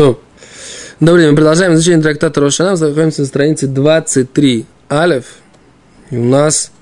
То. 0.00 0.18
Добрый 0.98 1.28
мы 1.28 1.36
продолжаем 1.36 1.74
изучение 1.74 2.00
трактата 2.00 2.40
Рошана. 2.40 2.70
Находимся 2.70 3.20
на 3.20 3.26
странице 3.26 3.66
23 3.66 4.64
Алев. 4.88 5.26
И 6.08 6.16
у 6.16 6.24
нас 6.24 6.72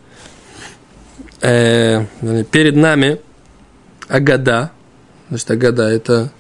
э, 1.41 2.05
перед 2.53 2.77
нами 2.77 3.21
Агада. 4.07 4.71
Значит, 5.31 5.51
Агада 5.51 5.89
это 5.89 6.31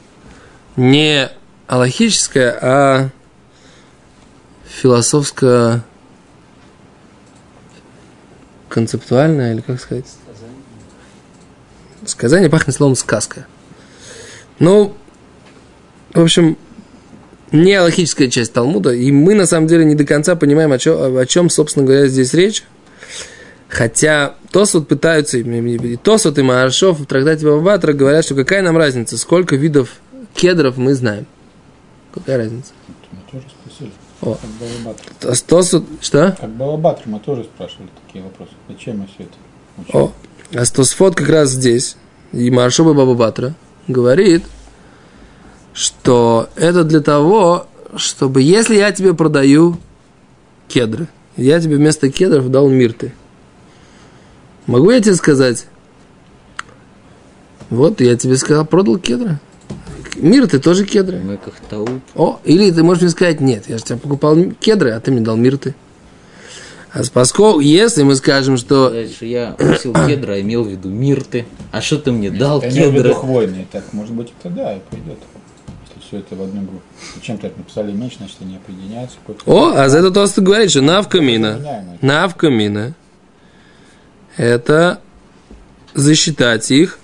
не 0.76 1.28
аллахическая, 1.66 2.56
а 2.62 3.08
философская 4.64 5.82
концептуальная, 8.68 9.52
или 9.52 9.62
как 9.62 9.80
сказать? 9.80 10.06
Сказание 12.06 12.48
пахнет 12.48 12.76
словом 12.76 12.94
сказка. 12.94 13.48
Ну, 14.60 14.96
в 16.14 16.22
общем, 16.22 16.56
не 17.52 17.74
аллахическая 17.74 18.28
часть 18.28 18.52
Талмуда, 18.52 18.92
и 18.92 19.10
мы 19.10 19.34
на 19.34 19.46
самом 19.46 19.66
деле 19.66 19.84
не 19.84 19.94
до 19.94 20.04
конца 20.04 20.36
понимаем, 20.36 20.72
о 20.72 20.78
чем, 20.78 21.16
о 21.16 21.26
чем 21.26 21.50
собственно 21.50 21.86
говоря, 21.86 22.06
здесь 22.08 22.34
речь. 22.34 22.64
Хотя 23.68 24.34
Тосут 24.50 24.88
пытаются, 24.88 25.38
и 25.38 25.96
Тосут 25.96 26.38
и 26.38 26.42
Мааршов 26.42 27.00
в 27.00 27.06
трактате 27.06 27.44
Бабатра 27.44 27.92
говорят, 27.92 28.24
что 28.24 28.34
какая 28.34 28.62
нам 28.62 28.76
разница, 28.78 29.18
сколько 29.18 29.56
видов 29.56 29.96
кедров 30.34 30.76
мы 30.78 30.94
знаем. 30.94 31.26
Какая 32.12 32.38
разница? 32.38 32.72
Мы 33.12 33.18
тоже 33.30 33.44
спросили. 33.62 33.92
О. 34.22 34.38
Как. 35.20 35.30
Тос- 35.32 35.44
Тосут, 35.46 35.84
что? 36.00 36.36
Как 36.40 36.50
Балабатр 36.50 37.02
мы 37.04 37.20
тоже 37.20 37.44
спрашивали 37.44 37.88
такие 38.06 38.24
вопросы. 38.24 38.52
Зачем 38.68 38.98
мы 38.98 39.06
все 39.06 39.24
это 39.24 39.34
учим? 39.78 40.00
О, 40.00 40.12
а 40.54 40.64
Тосфот 40.64 41.14
как 41.14 41.28
раз 41.28 41.50
здесь, 41.50 41.96
и 42.32 42.50
Маршоба 42.50 42.94
Баба 42.94 43.14
Батра 43.14 43.54
говорит, 43.86 44.44
что 45.78 46.48
это 46.56 46.82
для 46.82 46.98
того, 46.98 47.68
чтобы, 47.94 48.42
если 48.42 48.74
я 48.74 48.90
тебе 48.90 49.14
продаю 49.14 49.76
кедры, 50.66 51.06
я 51.36 51.60
тебе 51.60 51.76
вместо 51.76 52.10
кедров 52.10 52.50
дал 52.50 52.68
мирты, 52.68 53.14
могу 54.66 54.90
я 54.90 55.00
тебе 55.00 55.14
сказать, 55.14 55.66
вот 57.70 58.00
я 58.00 58.16
тебе 58.16 58.36
сказал, 58.36 58.64
продал 58.66 58.98
кедры. 58.98 59.38
Мирты 60.16 60.58
тоже 60.58 60.84
кедры. 60.84 61.20
Мы 61.20 61.36
как 61.36 61.54
таут. 61.70 62.02
О, 62.16 62.40
или 62.44 62.72
ты 62.72 62.82
можешь 62.82 63.02
мне 63.02 63.10
сказать, 63.10 63.40
нет, 63.40 63.68
я 63.68 63.78
же 63.78 63.84
тебе 63.84 63.98
покупал 63.98 64.36
кедры, 64.58 64.90
а 64.90 64.98
ты 64.98 65.12
мне 65.12 65.20
дал 65.20 65.36
мирты. 65.36 65.76
А 66.92 67.02
поскольку, 67.12 67.60
если 67.60 68.02
мы 68.02 68.16
скажем, 68.16 68.56
что 68.56 68.90
Дальше 68.90 69.26
я 69.26 69.52
просил 69.52 69.92
кедра, 69.92 70.32
а 70.32 70.40
имел 70.40 70.64
в 70.64 70.68
виду 70.68 70.88
мирты. 70.88 71.46
А 71.70 71.80
что 71.80 71.98
ты 71.98 72.10
мне 72.10 72.30
дал 72.30 72.60
Я 72.62 72.68
виду 72.68 72.96
кедра? 72.96 73.14
хвойные. 73.14 73.68
Так, 73.70 73.92
может 73.92 74.12
быть, 74.12 74.32
это 74.40 74.52
да, 74.52 74.74
и 74.74 74.80
пойдет. 74.90 75.18
Все 76.08 76.18
это 76.20 76.34
в 76.36 76.42
одну 76.42 76.62
группу. 76.62 76.82
Зачем 77.16 77.36
то 77.36 77.46
написали 77.58 77.92
меньше, 77.92 78.16
значит, 78.18 78.36
они 78.40 78.56
какой-то- 79.20 79.42
О, 79.44 79.74
а 79.76 79.88
за 79.90 79.98
это 79.98 80.10
просто 80.10 80.40
говорит, 80.40 80.70
что 80.70 80.80
навкамина, 80.80 81.58
навкамина, 82.00 82.94
это 84.38 85.00
засчитать 85.94 86.70
их 86.70 86.98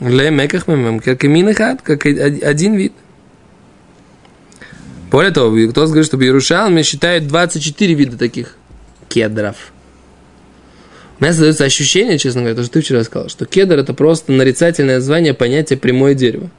для 0.00 0.30
меках 0.30 0.66
как 1.00 1.22
хат, 1.52 1.82
как 1.82 2.06
од- 2.06 2.42
один 2.42 2.76
вид. 2.76 2.94
Более 5.10 5.32
того, 5.32 5.50
кто 5.70 5.86
говорит, 5.86 6.06
что 6.06 6.16
в 6.16 6.22
Иерушалме 6.22 6.82
считают 6.84 7.26
24 7.26 7.92
вида 7.94 8.16
таких 8.16 8.56
кедров. 9.10 9.72
У 11.18 11.24
меня 11.24 11.32
создается 11.32 11.64
ощущение, 11.64 12.16
честно 12.18 12.40
говоря, 12.42 12.56
то, 12.56 12.62
что 12.62 12.74
ты 12.74 12.80
вчера 12.80 13.02
сказал, 13.04 13.28
что 13.28 13.44
кедр 13.44 13.78
это 13.78 13.92
просто 13.92 14.32
нарицательное 14.32 14.96
название 14.96 15.34
понятия 15.34 15.76
прямое 15.76 16.14
дерево. 16.14 16.50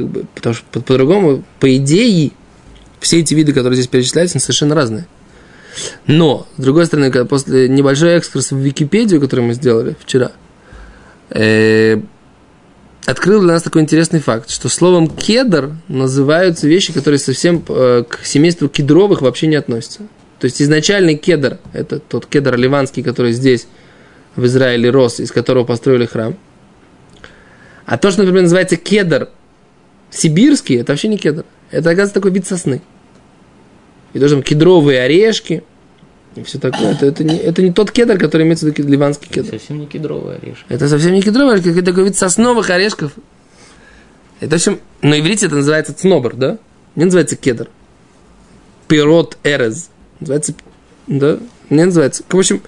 Как 0.00 0.08
бы, 0.08 0.24
потому 0.34 0.54
что 0.54 0.64
по- 0.72 0.80
по-другому, 0.80 1.44
по 1.58 1.76
идее, 1.76 2.30
все 3.00 3.20
эти 3.20 3.34
виды, 3.34 3.52
которые 3.52 3.76
здесь 3.76 3.86
перечисляются, 3.86 4.36
они 4.36 4.40
совершенно 4.40 4.74
разные. 4.74 5.06
Но, 6.06 6.46
с 6.56 6.62
другой 6.62 6.86
стороны, 6.86 7.10
когда 7.10 7.26
после 7.26 7.68
небольшой 7.68 8.14
экскурс 8.14 8.50
в 8.50 8.56
Википедию, 8.56 9.20
который 9.20 9.44
мы 9.44 9.52
сделали 9.52 9.94
вчера, 10.00 10.32
э, 11.28 12.00
открыл 13.04 13.42
для 13.42 13.52
нас 13.52 13.62
такой 13.62 13.82
интересный 13.82 14.20
факт, 14.20 14.48
что 14.48 14.70
словом 14.70 15.06
кедр 15.08 15.72
называются 15.88 16.66
вещи, 16.66 16.94
которые 16.94 17.18
совсем 17.18 17.62
э, 17.68 18.04
к 18.08 18.24
семейству 18.24 18.68
кедровых 18.68 19.20
вообще 19.20 19.48
не 19.48 19.56
относятся. 19.56 20.00
То 20.38 20.46
есть 20.46 20.62
изначальный 20.62 21.16
кедр, 21.16 21.58
это 21.74 21.98
тот 21.98 22.24
кедр 22.24 22.56
ливанский, 22.56 23.02
который 23.02 23.32
здесь 23.32 23.66
в 24.34 24.46
Израиле 24.46 24.88
рос, 24.88 25.20
из 25.20 25.30
которого 25.30 25.64
построили 25.64 26.06
храм. 26.06 26.36
А 27.84 27.98
то, 27.98 28.10
что, 28.10 28.20
например, 28.20 28.44
называется 28.44 28.76
кедр 28.76 29.28
сибирский, 30.10 30.80
это 30.80 30.92
вообще 30.92 31.08
не 31.08 31.18
кедр. 31.18 31.44
Это, 31.70 31.90
оказывается, 31.90 32.14
такой 32.14 32.30
вид 32.32 32.46
сосны. 32.46 32.82
И 34.12 34.18
тоже 34.18 34.34
там 34.34 34.42
кедровые 34.42 35.02
орешки 35.02 35.62
и 36.36 36.42
все 36.42 36.58
такое. 36.58 36.92
Это, 36.92 37.06
это, 37.06 37.24
не, 37.24 37.36
это 37.36 37.62
не 37.62 37.72
тот 37.72 37.90
кедр, 37.90 38.18
который 38.18 38.42
имеется 38.42 38.66
в 38.66 38.76
виду 38.76 38.88
ливанский 38.88 39.28
кедр. 39.28 39.50
Совсем 39.50 39.80
не 39.80 39.86
кедровый 39.86 40.36
орешек. 40.36 40.64
Это 40.68 40.88
совсем 40.88 41.12
не 41.12 41.22
кедровый 41.22 41.54
орешек, 41.54 41.76
это 41.76 41.86
такой 41.86 42.04
вид 42.04 42.16
сосновых 42.16 42.70
орешков. 42.70 43.12
Это, 44.40 44.50
в 44.50 44.54
общем, 44.54 44.80
на 45.02 45.18
иврите 45.18 45.46
это 45.46 45.56
называется 45.56 45.92
цнобр, 45.92 46.34
да? 46.34 46.58
Не 46.96 47.04
называется 47.04 47.36
кедр. 47.36 47.68
Пирот 48.88 49.38
эрез. 49.44 49.90
Называется, 50.20 50.54
да? 51.06 51.38
Не 51.68 51.84
называется. 51.84 52.24
В 52.28 52.38
общем, 52.38 52.62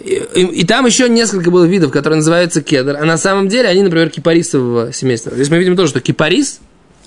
и, 0.00 0.42
и- 0.42 0.64
там 0.64 0.86
еще 0.86 1.08
несколько 1.08 1.50
было 1.50 1.64
видов, 1.64 1.92
которые 1.92 2.18
называются 2.18 2.62
кедр. 2.62 2.96
А 2.96 3.04
на 3.04 3.18
самом 3.18 3.48
деле 3.48 3.68
они, 3.68 3.82
например, 3.82 4.10
кипарисового 4.10 4.92
семейства. 4.92 5.32
Здесь 5.34 5.50
мы 5.50 5.58
видим 5.58 5.76
тоже, 5.76 5.90
что 5.90 6.00
кипарис, 6.00 6.60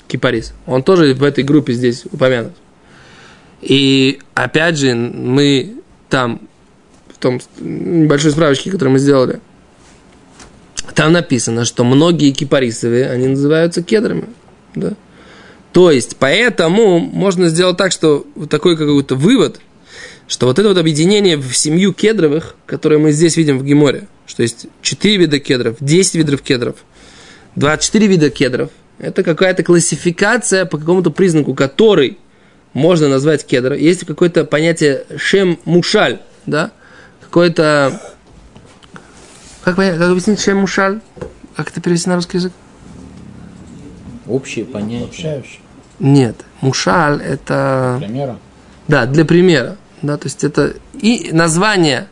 кипарис, 0.08 0.54
он 0.66 0.84
тоже 0.84 1.14
в 1.14 1.24
этой 1.24 1.44
группе 1.44 1.74
здесь 1.74 2.04
упомянут. 2.12 2.54
И 3.62 4.20
опять 4.36 4.78
же, 4.78 4.94
мы 4.94 5.76
там, 6.10 6.42
в 7.10 7.18
том 7.18 7.40
небольшой 7.60 8.32
справочке, 8.32 8.70
которую 8.70 8.94
мы 8.94 9.00
сделали, 9.00 9.40
там 10.94 11.14
написано, 11.14 11.66
что 11.66 11.84
многие 11.84 12.32
кипарисовые, 12.32 13.10
они 13.10 13.28
называются 13.28 13.82
кедрами. 13.82 14.26
Да? 14.76 14.94
То 15.72 15.90
есть, 15.90 16.18
поэтому 16.18 17.00
можно 17.00 17.48
сделать 17.48 17.78
так, 17.78 17.92
что 17.92 18.28
вот 18.36 18.50
такой 18.50 18.78
какой-то 18.78 19.16
вывод, 19.16 19.60
что 20.28 20.48
вот 20.48 20.60
это 20.60 20.70
вот 20.70 20.78
объединение 20.78 21.38
в 21.38 21.54
семью 21.56 21.94
кедровых, 21.94 22.56
которое 22.66 22.98
мы 22.98 23.12
здесь 23.12 23.38
видим 23.38 23.60
в 23.60 23.66
Геморе, 23.66 24.08
что 24.26 24.44
есть 24.44 24.68
4 24.82 25.18
вида 25.18 25.40
кедров, 25.40 25.78
10 25.80 26.16
видов 26.16 26.42
кедров, 26.42 26.78
24 27.56 28.08
вида 28.08 28.30
кедров, 28.30 28.70
это 29.00 29.24
какая-то 29.24 29.64
классификация 29.64 30.66
по 30.66 30.78
какому-то 30.78 31.12
признаку, 31.12 31.54
который 31.54 32.18
можно 32.74 33.08
назвать 33.08 33.46
кедр. 33.46 33.74
Есть 33.74 34.06
какое-то 34.06 34.46
понятие 34.46 35.06
шем-мушаль, 35.18 36.20
да? 36.46 36.72
Какое-то... 37.22 38.02
Как, 39.64 39.76
как 39.76 40.02
объяснить 40.02 40.42
шем-мушаль? 40.42 41.02
Как 41.56 41.70
это 41.70 41.82
перевести 41.82 42.10
на 42.10 42.16
русский 42.16 42.38
язык? 42.38 42.54
Общее 44.28 44.66
понятие. 44.66 45.44
Нет, 46.00 46.46
мушаль 46.62 47.22
это... 47.22 47.98
Примера. 48.00 48.40
Да, 48.88 49.06
для 49.06 49.26
примера. 49.26 49.78
Да, 50.04 50.18
то 50.18 50.28
есть 50.28 50.44
это 50.44 50.76
и 50.94 51.32
название 51.32 52.10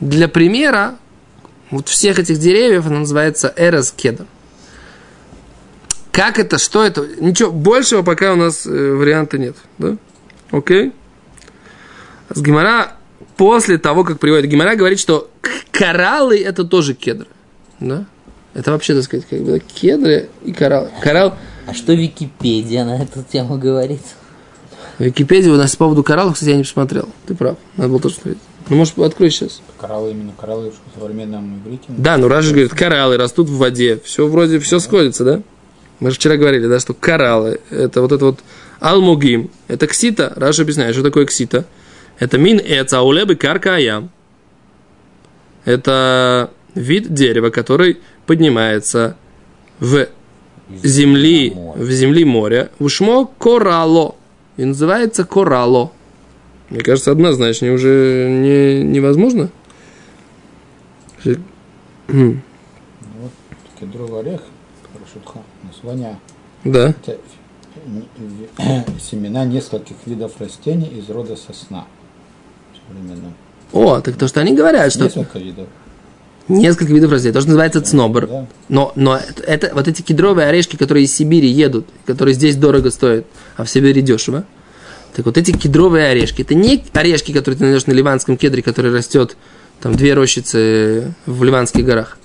для 0.00 0.28
примера 0.28 0.96
вот 1.70 1.88
всех 1.88 2.18
этих 2.18 2.38
деревьев 2.38 2.86
оно 2.86 3.00
называется 3.00 3.52
эрос 3.56 3.90
кедр. 3.90 4.26
Как 6.12 6.38
это, 6.38 6.58
что 6.58 6.84
это? 6.84 7.06
Ничего 7.18 7.50
большего 7.50 8.02
пока 8.02 8.34
у 8.34 8.36
нас 8.36 8.66
э, 8.66 8.70
варианта 8.70 9.38
нет. 9.38 9.56
Да? 9.78 9.96
Окей? 10.50 10.92
С 12.28 12.40
Гимара 12.40 12.92
после 13.36 13.78
того, 13.78 14.04
как 14.04 14.20
приводит 14.20 14.50
Гимара, 14.50 14.76
говорит, 14.76 15.00
что 15.00 15.30
кораллы 15.72 16.38
это 16.38 16.64
тоже 16.64 16.94
кедры. 16.94 17.28
Да? 17.80 18.04
Это 18.52 18.72
вообще, 18.72 18.94
так 18.94 19.04
сказать, 19.04 19.26
как 19.28 19.40
бы 19.40 19.58
кедры 19.58 20.28
и 20.44 20.52
кораллы. 20.52 20.90
Коралл, 21.02 21.34
А 21.66 21.72
что 21.72 21.94
Википедия 21.94 22.84
на 22.84 23.02
эту 23.02 23.22
тему 23.22 23.58
говорит? 23.58 24.02
В 24.98 25.02
Википедии 25.02 25.50
у 25.50 25.56
нас 25.56 25.76
по 25.76 25.84
поводу 25.84 26.02
кораллов, 26.02 26.34
кстати, 26.34 26.50
я 26.50 26.56
не 26.56 26.62
посмотрел. 26.62 27.08
Ты 27.26 27.34
прав. 27.34 27.56
Надо 27.76 27.90
было 27.90 28.00
тоже 28.00 28.14
смотреть. 28.14 28.38
Ну, 28.68 28.76
может, 28.76 28.98
открой 28.98 29.30
сейчас. 29.30 29.60
Кораллы 29.78 30.12
именно 30.12 30.32
кораллы 30.38 30.72
в 30.72 31.00
современном 31.00 31.60
иврите. 31.64 31.84
Да, 31.88 32.16
ну 32.16 32.28
Раша 32.28 32.50
говорит, 32.50 32.72
кораллы 32.72 33.16
растут 33.16 33.48
в 33.48 33.58
воде. 33.58 34.00
Все 34.04 34.26
вроде, 34.26 34.58
все 34.58 34.80
сходится, 34.80 35.24
да? 35.24 35.42
Мы 36.00 36.10
же 36.10 36.16
вчера 36.16 36.36
говорили, 36.36 36.66
да, 36.66 36.80
что 36.80 36.94
кораллы, 36.94 37.60
это 37.70 38.02
вот 38.02 38.12
это 38.12 38.24
вот 38.24 38.40
алмугим, 38.80 39.50
это 39.68 39.86
ксита. 39.86 40.32
Раша 40.34 40.62
объясняет, 40.62 40.94
что 40.94 41.04
такое 41.04 41.26
ксита. 41.26 41.64
Это 42.18 42.38
мин 42.38 42.58
эцаулебы 42.58 43.36
каркаям. 43.36 44.10
Это 45.64 46.50
вид 46.74 47.12
дерева, 47.12 47.50
который 47.50 47.98
поднимается 48.26 49.16
в 49.78 50.08
земли, 50.82 51.52
в 51.54 51.90
земли 51.90 52.24
моря. 52.24 52.70
Ушмо 52.78 53.26
коралло. 53.38 54.15
И 54.56 54.64
называется 54.64 55.24
коралло. 55.24 55.92
Мне 56.70 56.80
кажется, 56.80 57.12
однозначно 57.12 57.72
уже 57.72 58.28
не, 58.30 58.82
невозможно. 58.82 59.50
Ну 61.24 61.32
вот, 62.08 63.32
кедровый 63.78 64.20
орех, 64.20 64.42
Рашутха, 64.98 65.40
название 65.62 66.18
Да. 66.64 66.88
Это 66.88 67.18
семена 69.00 69.44
нескольких 69.44 69.96
видов 70.06 70.40
растений 70.40 70.88
из 70.88 71.10
рода 71.10 71.36
сосна. 71.36 71.86
Современно. 72.74 73.32
О, 73.72 74.00
так 74.00 74.16
то, 74.16 74.28
что 74.28 74.40
они 74.40 74.54
говорят, 74.54 74.92
что 74.92 75.04
Несколько 75.04 75.38
видов. 75.38 75.68
Несколько 76.48 76.92
видов 76.92 77.10
растений. 77.10 77.32
То, 77.32 77.40
что 77.40 77.50
называется 77.50 77.82
цнобр. 77.82 78.46
Но, 78.68 78.92
но 78.94 79.20
это, 79.46 79.74
вот 79.74 79.88
эти 79.88 80.02
кедровые 80.02 80.48
орешки, 80.48 80.76
которые 80.76 81.04
из 81.04 81.14
Сибири 81.14 81.48
едут, 81.48 81.86
которые 82.04 82.34
здесь 82.34 82.56
дорого 82.56 82.90
стоят, 82.90 83.26
а 83.56 83.64
в 83.64 83.70
Сибири 83.70 84.02
дешево. 84.02 84.44
Так 85.14 85.24
вот 85.24 85.38
эти 85.38 85.52
кедровые 85.52 86.08
орешки, 86.08 86.42
это 86.42 86.54
не 86.54 86.84
орешки, 86.92 87.32
которые 87.32 87.58
ты 87.58 87.64
найдешь 87.64 87.86
на 87.86 87.92
ливанском 87.92 88.36
кедре, 88.36 88.62
который 88.62 88.92
растет 88.92 89.36
там 89.80 89.94
две 89.94 90.14
рощицы 90.14 91.14
в 91.24 91.42
ливанских 91.42 91.84
горах. 91.84 92.18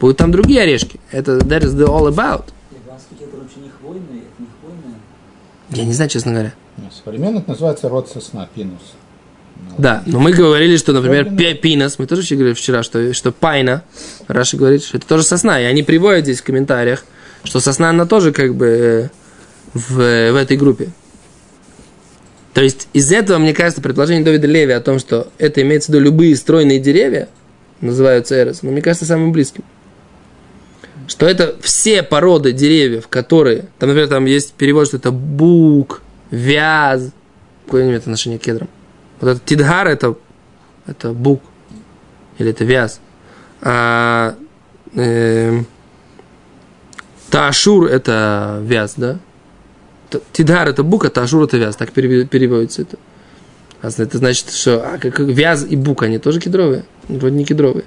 Будут 0.00 0.18
там 0.18 0.30
другие 0.30 0.62
орешки. 0.62 1.00
Это 1.10 1.38
that 1.38 1.62
is 1.62 1.74
the 1.74 1.86
all 1.86 2.08
about. 2.08 2.44
Ливанский 2.70 3.16
кедр 3.18 3.38
вообще 3.38 3.60
не 3.60 3.70
хвойный, 3.70 4.00
это 4.00 4.40
не 4.42 4.48
хвойное. 4.60 5.00
Я 5.70 5.84
не 5.84 5.92
знаю, 5.92 6.10
честно 6.10 6.32
говоря. 6.32 6.54
Современно 7.04 7.38
это 7.38 7.50
называется 7.50 7.88
род 7.88 8.08
сосна, 8.08 8.48
pinus. 8.54 8.94
Да, 9.78 10.02
но 10.06 10.20
мы 10.20 10.32
говорили, 10.32 10.76
что, 10.76 10.92
например, 10.92 11.22
Особенно- 11.22 11.38
pi- 11.38 11.54
pinus, 11.54 11.98
мы 11.98 12.06
тоже 12.06 12.22
еще 12.22 12.34
говорили 12.36 12.54
вчера, 12.54 12.82
что, 12.82 13.12
что 13.12 13.32
pine, 13.32 13.82
Раши 14.28 14.56
говорит, 14.56 14.84
что 14.84 14.98
это 14.98 15.06
тоже 15.06 15.24
сосна, 15.24 15.60
и 15.60 15.64
они 15.64 15.82
приводят 15.82 16.24
здесь 16.24 16.40
в 16.40 16.44
комментариях, 16.44 17.04
что 17.42 17.60
сосна, 17.60 17.90
она 17.90 18.06
тоже 18.06 18.32
как 18.32 18.54
бы 18.54 18.66
э, 18.66 19.08
в, 19.72 19.94
в 20.32 20.36
этой 20.36 20.56
группе. 20.56 20.90
То 22.52 22.62
есть 22.62 22.88
из 22.92 23.10
этого, 23.10 23.38
мне 23.38 23.52
кажется, 23.52 23.82
предложение 23.82 24.24
Давида 24.24 24.46
Леви 24.46 24.72
о 24.72 24.80
том, 24.80 25.00
что 25.00 25.32
это 25.38 25.60
имеется 25.62 25.90
в 25.90 25.94
виду 25.94 26.04
любые 26.04 26.36
стройные 26.36 26.78
деревья, 26.78 27.28
называются 27.80 28.36
эрос, 28.40 28.62
но 28.62 28.70
мне 28.70 28.80
кажется 28.80 29.06
самым 29.06 29.32
близким. 29.32 29.64
Что 31.08 31.26
это 31.26 31.56
все 31.60 32.02
породы 32.02 32.52
деревьев, 32.52 33.08
которые, 33.08 33.64
там, 33.78 33.88
например, 33.88 34.08
там 34.08 34.24
есть 34.24 34.52
перевод, 34.52 34.86
что 34.86 34.96
это 34.98 35.10
бук, 35.10 36.00
вяз, 36.30 37.10
какое 37.66 37.82
имеет 37.84 38.02
отношение 38.02 38.38
к 38.38 38.42
кедрам. 38.42 38.68
Вот 39.24 39.30
этот 39.30 39.44
тидгар 39.46 39.88
это, 39.88 40.16
это 40.86 41.12
бук, 41.14 41.40
или 42.36 42.50
это 42.50 42.64
вяз. 42.66 43.00
А 43.62 44.34
эм, 44.94 45.66
таашур 47.30 47.86
это 47.86 48.60
вяз, 48.62 48.94
да? 48.98 49.18
Тидгар 50.34 50.68
это 50.68 50.82
бук, 50.82 51.06
а 51.06 51.08
таашур 51.08 51.44
это 51.44 51.56
вяз. 51.56 51.74
Так 51.74 51.92
переводится 51.92 52.82
это. 52.82 52.98
Это 53.80 54.18
значит, 54.18 54.50
что 54.50 54.86
а, 54.86 54.98
как, 54.98 55.18
вяз 55.20 55.64
и 55.66 55.74
бук, 55.74 56.02
они 56.02 56.18
тоже 56.18 56.38
кедровые? 56.38 56.84
Вроде 57.08 57.34
не 57.34 57.46
кедровые. 57.46 57.86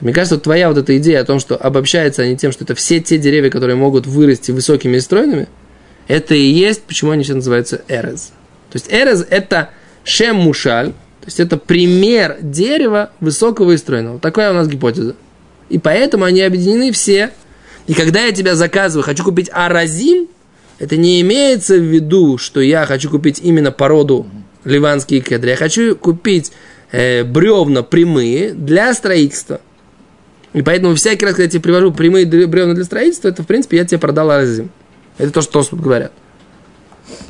Мне 0.00 0.12
кажется, 0.12 0.34
вот 0.34 0.44
твоя 0.44 0.68
вот 0.68 0.76
эта 0.76 0.98
идея 0.98 1.22
о 1.22 1.24
том, 1.24 1.40
что 1.40 1.56
обобщается 1.56 2.20
они 2.20 2.36
тем, 2.36 2.52
что 2.52 2.64
это 2.64 2.74
все 2.74 3.00
те 3.00 3.16
деревья, 3.16 3.48
которые 3.48 3.76
могут 3.76 4.06
вырасти 4.06 4.50
высокими 4.50 4.98
и 4.98 5.00
стройными, 5.00 5.48
это 6.08 6.34
и 6.34 6.44
есть, 6.44 6.82
почему 6.82 7.12
они 7.12 7.24
все 7.24 7.36
называются 7.36 7.80
эрез. 7.88 8.32
То 8.70 8.76
есть 8.76 8.92
эрез– 8.92 9.26
это 9.30 9.70
шем 10.04 10.36
мушаль, 10.36 10.90
то 11.24 11.26
есть 11.26 11.40
это 11.40 11.56
пример 11.56 12.36
дерева 12.40 13.10
высокого 13.20 13.72
и 13.72 13.76
стройного. 13.76 14.18
Такая 14.18 14.50
у 14.50 14.54
нас 14.54 14.68
гипотеза. 14.68 15.16
И 15.70 15.78
поэтому 15.78 16.24
они 16.24 16.42
объединены 16.42 16.92
все. 16.92 17.30
И 17.86 17.94
когда 17.94 18.26
я 18.26 18.32
тебя 18.32 18.54
заказываю, 18.54 19.04
хочу 19.04 19.24
купить 19.24 19.48
аразим, 19.52 20.28
это 20.78 20.96
не 20.96 21.20
имеется 21.22 21.76
в 21.76 21.82
виду, 21.82 22.38
что 22.38 22.60
я 22.60 22.84
хочу 22.84 23.08
купить 23.10 23.40
именно 23.42 23.72
породу 23.72 24.26
ливанские 24.64 25.20
кедры. 25.20 25.50
Я 25.50 25.56
хочу 25.56 25.96
купить 25.96 26.52
э, 26.92 27.24
бревна 27.24 27.82
прямые 27.82 28.52
для 28.52 28.92
строительства. 28.92 29.60
И 30.52 30.62
поэтому 30.62 30.94
всякий 30.94 31.24
раз, 31.24 31.34
когда 31.34 31.44
я 31.44 31.50
тебе 31.50 31.62
привожу 31.62 31.92
прямые 31.92 32.26
бревна 32.26 32.74
для 32.74 32.84
строительства, 32.84 33.28
это, 33.28 33.42
в 33.42 33.46
принципе, 33.46 33.78
я 33.78 33.84
тебе 33.84 33.98
продал 33.98 34.30
аразим. 34.30 34.70
Это 35.18 35.32
то, 35.32 35.42
что 35.42 35.52
Тосфот 35.54 35.80
говорят. 35.80 36.12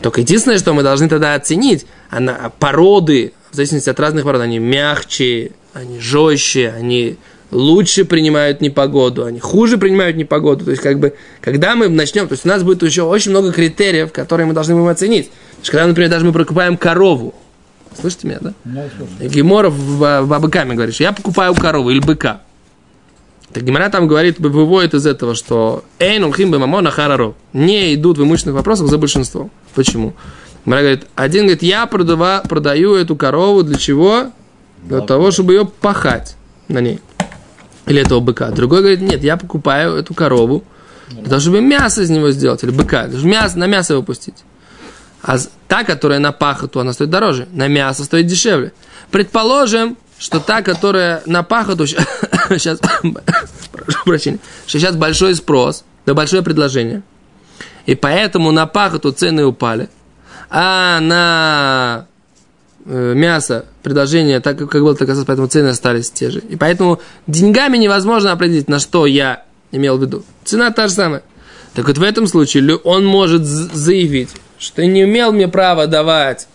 Только 0.00 0.21
единственное, 0.21 0.59
что 0.59 0.73
мы 0.73 0.82
должны 0.82 1.09
тогда 1.09 1.35
оценить, 1.35 1.87
она, 2.11 2.53
породы, 2.59 3.32
в 3.50 3.56
зависимости 3.56 3.91
от 3.91 3.99
разных 4.00 4.25
пород, 4.25 4.43
они 4.43 4.59
мягче, 4.59 5.53
они 5.73 5.99
жестче, 6.00 6.73
они 6.76 7.17
лучше 7.50 8.05
принимают 8.05 8.61
непогоду, 8.61 9.25
они 9.25 9.41
хуже 9.41 9.79
принимают 9.79 10.17
непогоду. 10.17 10.65
То 10.65 10.71
есть, 10.73 10.82
как 10.82 10.99
бы, 10.99 11.15
когда 11.41 11.76
мы 11.76 11.88
начнем, 11.88 12.26
то 12.29 12.32
есть 12.32 12.44
у 12.44 12.49
нас 12.49 12.62
будет 12.62 12.82
еще 12.82 13.03
очень 13.03 13.31
много 13.31 13.53
критериев, 13.53 14.12
которые 14.12 14.47
мы 14.47 14.55
должны 14.55 14.75
будем 14.75 14.88
оценить. 14.88 15.29
То 15.29 15.59
есть, 15.61 15.71
когда, 15.71 15.87
например, 15.87 16.11
даже 16.11 16.25
мы 16.25 16.32
прокупаем 16.32 16.77
корову, 16.77 17.35
слышите 18.00 18.29
меня, 18.29 18.38
да? 18.41 18.55
Я 18.65 18.88
слушаю. 18.97 19.31
Геморов 19.31 19.75
в, 19.75 20.23
в 20.23 20.32
Абыкаме 20.32 20.75
говорит, 20.75 20.94
что 20.94 21.05
я 21.05 21.12
покупаю 21.12 21.55
корову 21.55 21.91
или 21.91 22.00
быка. 22.00 22.43
Так 23.55 23.62
Гемора 23.62 23.89
там 23.89 24.09
говорит, 24.09 24.41
выводит 24.41 24.95
из 24.95 25.06
этого, 25.06 25.37
что 25.37 25.85
«Эйн 26.01 26.25
улхим 26.25 26.51
бемамона 26.51 26.91
хараров» 26.91 27.37
не 27.53 27.95
идут 27.95 28.19
в 28.19 28.23
имущественных 28.25 28.56
вопросах 28.56 28.89
за 28.89 28.99
большинством. 28.99 29.51
Почему? 29.77 30.12
Гемора 30.67 30.81
говорит, 30.81 31.06
один 31.15 31.43
говорит, 31.45 31.62
я 31.62 31.87
продава, 31.87 32.43
продаю 32.49 32.95
эту 32.97 33.15
корову 33.15 33.62
для 33.62 33.79
чего? 33.79 34.33
Для 34.83 35.01
Да. 35.01 35.06
того, 35.06 35.31
чтобы 35.31 35.55
ее 35.55 35.65
пахать 35.67 36.37
на 36.67 36.81
ней. 36.81 37.01
Или 37.87 38.03
этого 38.03 38.19
быка. 38.19 38.51
Другой 38.51 38.81
говорит, 38.81 39.01
нет, 39.03 39.23
я 39.23 39.37
покупаю 39.37 39.95
эту 39.95 40.15
корову 40.15 40.65
для 41.09 41.25
того, 41.29 41.41
чтобы 41.41 41.61
мясо 41.61 42.03
из 42.03 42.11
него 42.11 42.33
сделать, 42.33 42.65
или 42.65 42.71
быка, 42.73 43.06
мясо, 43.06 43.56
на 43.59 43.67
мясо 43.69 43.93
его 43.93 44.03
пустить. 44.03 44.43
А 45.23 45.37
та, 45.69 45.85
которая 45.85 46.19
на 46.19 46.33
пахоту, 46.33 46.81
она 46.81 46.93
стоит 46.93 47.09
дороже. 47.11 47.47
На 47.53 47.69
мясо 47.69 48.05
стоит 48.05 48.27
дешевле. 48.27 48.73
Предположим, 49.11 49.97
что 50.25 50.41
та, 50.41 50.62
которая 50.62 51.23
на 51.26 51.43
пахоту, 51.43 51.87
сейчас, 51.87 52.81
прошу 53.73 54.05
прощения, 54.06 54.38
что 54.67 54.79
сейчас 54.79 54.97
большой 54.97 55.35
спрос, 55.35 55.85
да 56.06 56.15
большое 56.15 56.43
предложение. 56.43 57.03
И 57.85 57.94
поэтому 57.94 58.50
на 58.50 58.67
пахоту 58.67 59.12
цены 59.12 59.44
упали. 59.44 59.91
А 60.49 60.99
на 61.00 62.06
э, 62.87 63.12
мясо 63.15 63.67
предложение, 63.82 64.41
так 64.41 64.56
как 64.56 64.73
было, 64.81 64.94
так 64.94 65.11
осталось, 65.11 65.26
поэтому 65.26 65.49
цены 65.49 65.69
остались 65.69 66.11
те 66.11 66.31
же. 66.31 66.38
И 66.38 66.56
поэтому 66.56 67.03
деньгами 67.27 67.77
невозможно 67.77 68.32
определить, 68.32 68.67
на 68.67 68.79
что 68.79 69.05
я 69.05 69.44
имел 69.73 69.99
в 69.99 70.00
виду. 70.00 70.25
Цена 70.43 70.70
та 70.70 70.88
же 70.88 70.94
самая. 70.94 71.23
Так 71.75 71.87
вот 71.87 71.99
в 71.99 72.03
этом 72.03 72.29
случае 72.29 72.77
он 72.77 73.05
может 73.05 73.44
заявить, 73.44 74.31
что 74.59 74.87
не 74.87 75.03
имел 75.03 75.32
мне 75.32 75.49
права 75.49 75.87
давать 75.87 76.49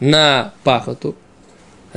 на 0.00 0.52
пахоту, 0.64 1.16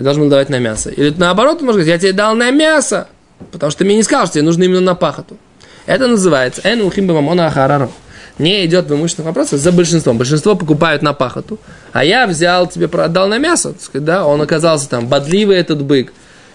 должен 0.02 0.30
давать 0.30 0.50
на 0.50 0.60
мясо. 0.60 0.90
Или 0.90 1.14
наоборот, 1.16 1.62
может 1.62 1.82
сказать, 1.82 1.88
я 1.88 1.98
тебе 2.00 2.14
дал 2.14 2.36
на 2.36 2.50
мясо, 2.52 3.08
потому 3.52 3.72
что 3.72 3.86
мне 3.86 3.96
не 3.96 4.04
сказал, 4.04 4.26
что 4.26 4.36
тебе 4.36 4.44
нужно 4.44 4.64
именно 4.64 4.82
на 4.82 4.96
пахоту. 4.96 5.38
Это 5.86 6.08
называется 6.08 6.62
«эн 6.64 6.82
улхим 6.82 7.08
бамамона 7.08 7.48
ахараро». 7.48 7.90
Не 8.40 8.66
идет 8.66 8.88
в 8.88 8.96
имущественных 8.96 9.28
вопросах 9.28 9.60
за 9.60 9.72
большинством. 9.72 10.18
Большинство 10.18 10.56
покупают 10.56 11.04
на 11.04 11.14
пахоту. 11.14 11.60
А 11.92 12.04
я 12.04 12.26
взял 12.26 12.66
тебе, 12.68 12.88
продал 12.88 13.28
на 13.28 13.38
мясо. 13.38 13.76
сказать, 13.80 14.06
Да, 14.06 14.26
он 14.26 14.42
оказался 14.42 14.90
там 14.90 15.08
бодливый 15.08 15.58
этот 15.58 15.84
бык. 15.84 16.12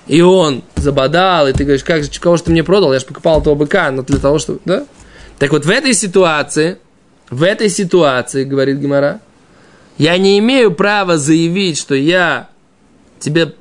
И 0.09 0.21
он 0.23 0.65
забодал, 0.75 1.47
и 1.47 1.53
ты 1.53 1.65
говоришь, 1.65 1.85
как 1.85 2.03
же, 2.03 2.11
кого 2.19 2.37
же 2.37 2.45
ты 2.45 2.51
мне 2.51 2.65
продал? 2.65 2.93
Я 2.93 2.99
же 2.99 3.07
покупал 3.07 3.41
этого 3.41 3.55
быка, 3.55 3.91
но 3.91 4.03
для 4.03 4.19
того, 4.19 4.39
чтобы... 4.39 4.59
Да? 4.65 4.87
Так 5.39 5.53
вот, 5.53 5.67
в 5.67 5.71
этой 5.71 5.95
ситуации, 5.95 6.79
в 7.31 7.43
этой 7.45 7.69
ситуации, 7.69 8.45
говорит 8.45 8.79
Гимара, 8.79 9.21
я 9.99 10.17
не 10.17 10.39
имею 10.39 10.73
права 10.73 11.19
заявить, 11.19 11.79
что 11.79 11.95
я 11.95 12.49
тебе 13.21 13.55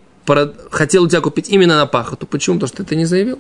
хотел 0.72 1.04
у 1.04 1.08
тебя 1.08 1.22
купить 1.22 1.50
именно 1.50 1.78
на 1.78 1.86
пахоту. 1.86 2.28
Почему? 2.28 2.58
Потому 2.58 2.68
что 2.68 2.78
ты 2.78 2.84
это 2.84 2.96
не 2.96 3.06
заявил. 3.06 3.40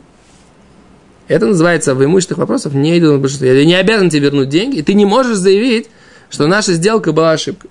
Это 1.27 1.47
называется 1.47 1.93
в 1.93 2.03
имущественных 2.03 2.39
вопросах 2.39 2.73
не 2.73 2.97
идет 2.97 3.11
на 3.11 3.17
большинство. 3.17 3.47
Я 3.47 3.65
не 3.65 3.75
обязан 3.75 4.09
тебе 4.09 4.21
вернуть 4.27 4.49
деньги, 4.49 4.77
и 4.77 4.81
ты 4.81 4.93
не 4.93 5.05
можешь 5.05 5.37
заявить, 5.37 5.87
что 6.29 6.47
наша 6.47 6.73
сделка 6.73 7.11
была 7.11 7.31
ошибкой. 7.31 7.69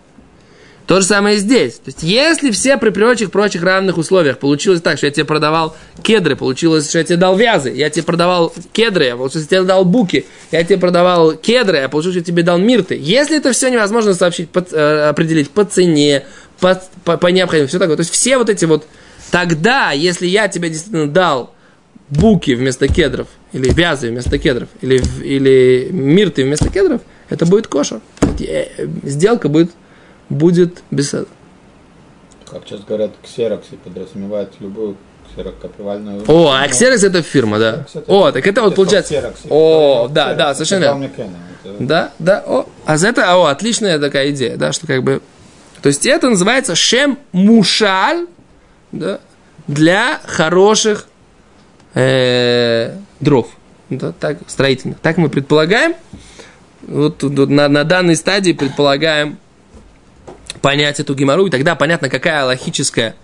То 0.87 1.01
же 1.01 1.07
самое 1.07 1.37
и 1.37 1.41
здесь. 1.41 1.75
То 1.75 1.87
есть, 1.87 2.05
если 2.05 2.53
все 2.53 2.77
при 2.77 2.91
прочих, 2.91 3.33
прочих 3.33 3.65
равных 3.65 3.99
условиях 3.99 4.39
получилось 4.39 4.81
так, 4.81 4.99
что 4.99 5.07
я 5.07 5.13
тебе 5.13 5.25
продавал 5.25 5.77
кедры, 6.03 6.37
получилось, 6.37 6.89
что 6.89 6.99
я 6.99 7.05
тебе 7.05 7.17
дал 7.17 7.37
вязы, 7.37 7.71
я 7.71 7.91
тебе 7.91 8.05
продавал 8.05 8.55
кедры, 8.73 9.07
я 9.07 9.17
получилось, 9.17 9.47
что 9.47 9.57
я 9.57 9.63
тебе 9.63 9.69
дал 9.69 9.85
буки, 9.85 10.27
я 10.53 10.63
тебе 10.63 10.79
продавал 10.79 11.33
кедры, 11.33 11.79
а 11.79 11.89
получилось, 11.89 12.15
что 12.15 12.21
я 12.21 12.25
тебе 12.25 12.45
дал 12.45 12.59
мирты. 12.59 12.97
Если 13.01 13.39
это 13.39 13.51
все 13.51 13.69
невозможно 13.69 14.15
сообщить, 14.15 14.49
по- 14.49 14.65
э, 14.71 15.09
определить 15.09 15.51
по 15.51 15.65
цене, 15.65 16.25
по, 16.61 16.81
по, 17.05 17.17
по 17.17 17.27
необходимости, 17.29 17.71
все 17.71 17.79
такое. 17.79 17.97
То 17.97 18.03
есть, 18.03 18.13
все 18.13 18.39
вот 18.39 18.49
эти 18.49 18.65
вот... 18.65 18.87
Тогда, 19.31 19.91
если 19.91 20.27
я 20.27 20.49
тебе 20.49 20.69
действительно 20.71 21.09
дал 21.09 21.53
буки 22.11 22.53
вместо 22.55 22.89
кедров, 22.89 23.29
или 23.53 23.71
вязы 23.73 24.11
вместо 24.11 24.39
кедров, 24.39 24.69
или, 24.81 25.03
или 25.23 25.89
мирты 25.91 26.45
вместо 26.45 26.71
кедров, 26.71 27.01
это 27.29 27.47
будет 27.47 27.67
кошер. 27.67 28.01
Э, 28.41 28.87
Сделка 29.03 29.49
будет, 29.49 29.73
будет 30.29 30.83
без. 30.91 31.11
Как 31.11 32.63
сейчас 32.67 32.81
говорят, 32.85 33.13
ксерокс 33.25 33.67
и 33.73 33.77
подразумевают 33.77 34.53
любую 34.61 34.97
ксерокопивальную... 35.33 36.23
О, 36.29 36.53
а 36.53 36.67
Xerox 36.69 37.05
это 37.07 37.23
фирма, 37.23 37.59
да. 37.59 37.87
Это- 37.93 38.05
О, 38.07 38.31
так 38.31 38.47
это 38.47 38.63
вот 38.63 38.75
получается... 38.77 39.35
О, 39.51 40.09
да, 40.09 40.35
да, 40.35 40.55
совершенно 40.55 40.85
верно. 40.85 41.11
Да, 41.81 42.13
да, 42.21 42.45
о, 42.47 42.69
а 42.85 42.97
за 42.97 43.09
это, 43.09 43.35
о, 43.37 43.47
отличная 43.47 43.99
такая 43.99 44.31
идея, 44.31 44.57
да, 44.57 44.73
что 44.73 44.87
как 44.87 45.03
бы, 45.03 45.21
то 45.87 45.89
есть 45.89 46.05
это 46.05 46.29
называется 46.29 46.75
шем 46.75 47.17
мушаль, 47.31 48.27
да, 48.91 49.21
для 49.69 50.21
хороших 50.27 51.07
э, 51.95 52.97
дров, 53.21 53.47
да, 53.89 54.11
так, 54.11 54.39
строительных. 54.49 54.99
Так 54.99 55.17
мы 55.17 55.29
предполагаем, 55.29 55.95
вот 56.83 57.19
тут 57.19 57.37
на, 57.49 57.69
на 57.69 57.85
данной 57.85 58.17
стадии 58.17 58.51
предполагаем 58.51 59.39
понять 60.61 60.99
эту 60.99 61.15
геморру, 61.15 61.47
и 61.47 61.51
тогда 61.51 61.77
понятно, 61.77 62.09
какая 62.09 62.45
логическая 62.45 63.15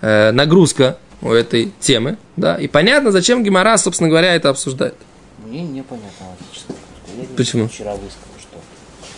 э, 0.00 0.30
нагрузка 0.30 0.96
у 1.20 1.32
этой 1.32 1.70
темы, 1.80 2.16
да, 2.36 2.56
и 2.56 2.66
понятно, 2.66 3.12
зачем 3.12 3.44
гемора, 3.44 3.76
собственно 3.76 4.08
говоря, 4.08 4.34
это 4.34 4.48
обсуждает. 4.48 4.96
Мне 5.44 5.60
непонятно 5.64 6.28
логически. 6.30 6.72
Я 7.14 7.36
Почему? 7.36 7.68
вчера 7.68 7.92
высказал, 7.92 8.38
что 8.40 8.58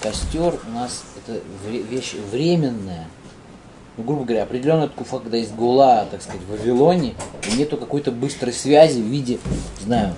костер 0.01 0.59
у 0.67 0.71
нас 0.73 1.05
это 1.27 1.41
вещь 1.69 2.15
временная. 2.31 3.09
Ну, 3.97 4.05
грубо 4.05 4.25
говоря, 4.25 4.43
определенная 4.43 4.89
ткуфа, 4.89 5.21
когда 5.21 5.39
есть 5.39 5.55
гула, 5.55 6.07
так 6.11 6.21
сказать, 6.21 6.43
в 6.43 6.51
Вавилоне, 6.51 7.15
и 7.49 7.57
нету 7.57 7.79
какой-то 7.79 8.13
быстрой 8.13 8.53
связи 8.53 9.01
в 9.01 9.07
виде, 9.07 9.39
не 9.79 9.85
знаю, 9.85 10.15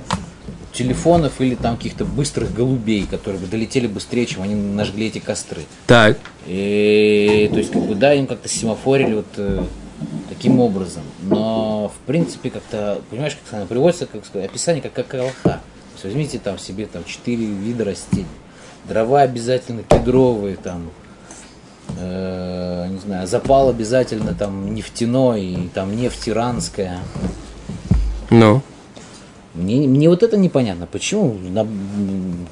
телефонов 0.73 1.41
или 1.41 1.55
там 1.55 1.77
каких-то 1.77 2.05
быстрых 2.05 2.53
голубей, 2.53 3.07
которые 3.07 3.41
бы 3.41 3.47
долетели 3.47 3.87
быстрее, 3.87 4.27
чем 4.27 4.43
они 4.43 4.55
нажгли 4.55 5.07
эти 5.07 5.19
костры. 5.19 5.63
Так. 5.87 6.19
И, 6.47 7.49
то 7.53 7.59
есть, 7.59 7.71
как 7.71 7.83
бы, 7.83 7.95
да, 7.95 8.15
им 8.15 8.27
как-то 8.27 8.49
семафорили 8.49 9.15
вот 9.15 9.27
э, 9.37 9.65
таким 10.29 10.59
образом. 10.61 11.03
Но, 11.23 11.93
в 11.95 12.07
принципе, 12.07 12.51
как-то, 12.51 13.01
понимаешь, 13.11 13.37
как 13.45 13.55
она 13.59 13.67
приводится, 13.67 14.07
как 14.07 14.27
сказать, 14.27 14.51
описание, 14.51 14.83
как, 14.83 14.93
как 14.93 15.15
лоха. 15.15 15.33
То 15.43 15.61
есть, 15.95 16.05
возьмите 16.05 16.39
там 16.39 16.59
себе 16.59 16.87
там 16.87 17.05
четыре 17.05 17.47
вида 17.47 17.85
растений. 17.85 18.27
Дрова 18.89 19.21
обязательно 19.23 19.83
кедровые, 19.83 20.57
там, 20.57 20.91
э, 21.99 22.87
не 22.91 22.99
знаю, 22.99 23.27
запал 23.27 23.69
обязательно 23.69 24.35
там 24.35 24.75
нефтяной, 24.75 25.45
и 25.45 25.69
там 25.75 25.95
нефть 25.97 26.29
иранская. 26.29 26.99
Ну. 28.31 28.63
Мне, 29.55 29.87
мне 29.87 30.09
вот 30.09 30.23
это 30.23 30.37
непонятно, 30.37 30.87
почему 30.91 31.37
на, 31.51 31.61
м, 31.61 32.47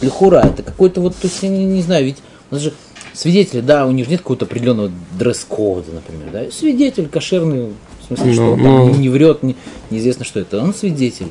Лихура, 0.00 0.42
это 0.44 0.62
какой-то 0.62 1.00
вот, 1.00 1.16
то 1.16 1.26
есть 1.26 1.42
я 1.42 1.48
не, 1.48 1.64
не 1.64 1.82
знаю, 1.82 2.04
ведь 2.04 2.18
у 2.50 2.54
нас 2.54 2.62
же 2.62 2.72
свидетели, 3.12 3.60
да, 3.60 3.86
у 3.86 3.90
них 3.92 4.08
нет 4.08 4.20
какого-то 4.20 4.44
определенного 4.44 4.90
дресс-кода, 5.18 5.90
например, 5.92 6.28
да, 6.32 6.50
свидетель 6.50 7.08
кошерный, 7.08 7.72
в 8.02 8.06
смысле, 8.06 8.32
что 8.32 8.42
Ну, 8.42 8.52
он 8.52 8.62
ну. 8.62 8.92
там 8.92 9.00
не 9.00 9.08
врет, 9.08 9.42
не- 9.42 9.56
неизвестно 9.90 10.24
что 10.24 10.38
это, 10.40 10.60
он 10.62 10.74
свидетель. 10.74 11.28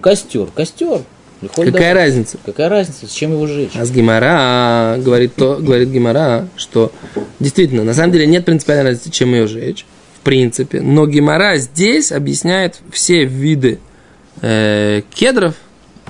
Костер, 0.00 0.46
костер. 0.54 1.02
Лихой 1.42 1.66
Какая 1.66 1.94
да. 1.94 2.00
разница? 2.00 2.38
Какая 2.44 2.68
разница, 2.68 3.06
с 3.06 3.10
чем 3.10 3.32
его 3.32 3.46
жечь? 3.46 3.70
А 3.74 3.84
с 3.84 3.90
Гимара 3.90 4.98
говорит, 4.98 5.34
то, 5.34 5.56
говорит 5.56 5.88
Гимара, 5.88 6.48
что 6.56 6.92
действительно, 7.38 7.82
на 7.82 7.94
самом 7.94 8.12
деле 8.12 8.26
нет 8.26 8.44
принципиальной 8.44 8.90
разницы, 8.90 9.10
чем 9.10 9.32
ее 9.34 9.46
жечь, 9.46 9.86
в 10.18 10.20
принципе. 10.20 10.82
Но 10.82 11.06
Гимара 11.06 11.56
здесь 11.56 12.12
объясняет 12.12 12.80
все 12.92 13.24
виды 13.24 13.78
э, 14.42 15.02
кедров, 15.14 15.54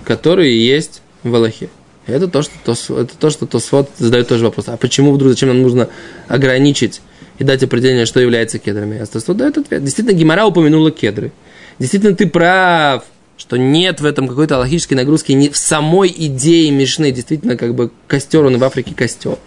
которые 0.05 0.67
есть 0.67 1.03
в 1.23 1.35
Аллахе. 1.35 1.69
Это 2.07 2.27
то, 2.27 2.43
что 2.43 2.55
Тос, 2.65 2.91
это 2.91 3.17
то, 3.17 3.31
что 3.31 3.47
Тосфот 3.47 3.91
задает 3.99 4.27
тоже 4.27 4.45
вопрос. 4.45 4.69
А 4.69 4.77
почему 4.77 5.13
вдруг, 5.13 5.31
зачем 5.31 5.51
нам 5.51 5.63
нужно 5.63 5.89
ограничить 6.27 7.03
и 7.39 7.45
дать 7.45 7.63
определение, 7.63 8.07
что 8.07 8.19
является 8.21 8.59
кедрами? 8.59 8.99
А 8.99 9.07
Тосфот 9.07 9.37
дает 9.37 9.59
ответ. 9.59 9.85
Действительно, 9.85 10.17
Гимара 10.17 10.45
упомянула 10.45 10.91
кедры. 10.91 11.31
Действительно, 11.79 12.17
ты 12.17 12.27
прав, 12.27 13.05
что 13.40 13.56
нет 13.56 14.02
в 14.02 14.04
этом 14.04 14.28
какой-то 14.28 14.59
логической 14.59 14.94
нагрузки 14.94 15.32
не 15.32 15.49
в 15.49 15.56
самой 15.56 16.14
идее 16.14 16.70
Мишны. 16.70 17.11
Действительно, 17.11 17.56
как 17.56 17.75
бы 17.75 17.90
костер, 18.06 18.44
он 18.44 18.56
и 18.56 18.59
в 18.59 18.64
Африке 18.64 18.94
костер. 18.94 19.38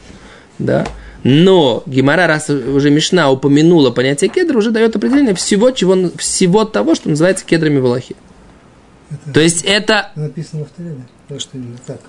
Да? 0.57 0.87
Но 1.23 1.83
Гимара, 1.85 2.25
раз 2.25 2.49
уже 2.49 2.89
Мишна 2.89 3.29
упомянула 3.29 3.91
понятие 3.91 4.31
кедра, 4.31 4.57
уже 4.57 4.71
дает 4.71 4.95
определение 4.95 5.35
всего, 5.35 5.69
чего, 5.69 6.09
всего 6.17 6.65
того, 6.65 6.95
что 6.95 7.09
называется 7.09 7.45
кедрами 7.45 7.77
в 7.77 7.85
Аллахе. 7.85 8.15
То 9.31 9.39
есть 9.39 9.63
это 9.63 10.11
написано 10.15 10.65
в 10.65 10.69
Торе, 10.69 10.95
да? 10.97 11.03
Так 11.29 11.39
что 11.39 11.57
именно 11.57 11.77
так. 11.85 12.01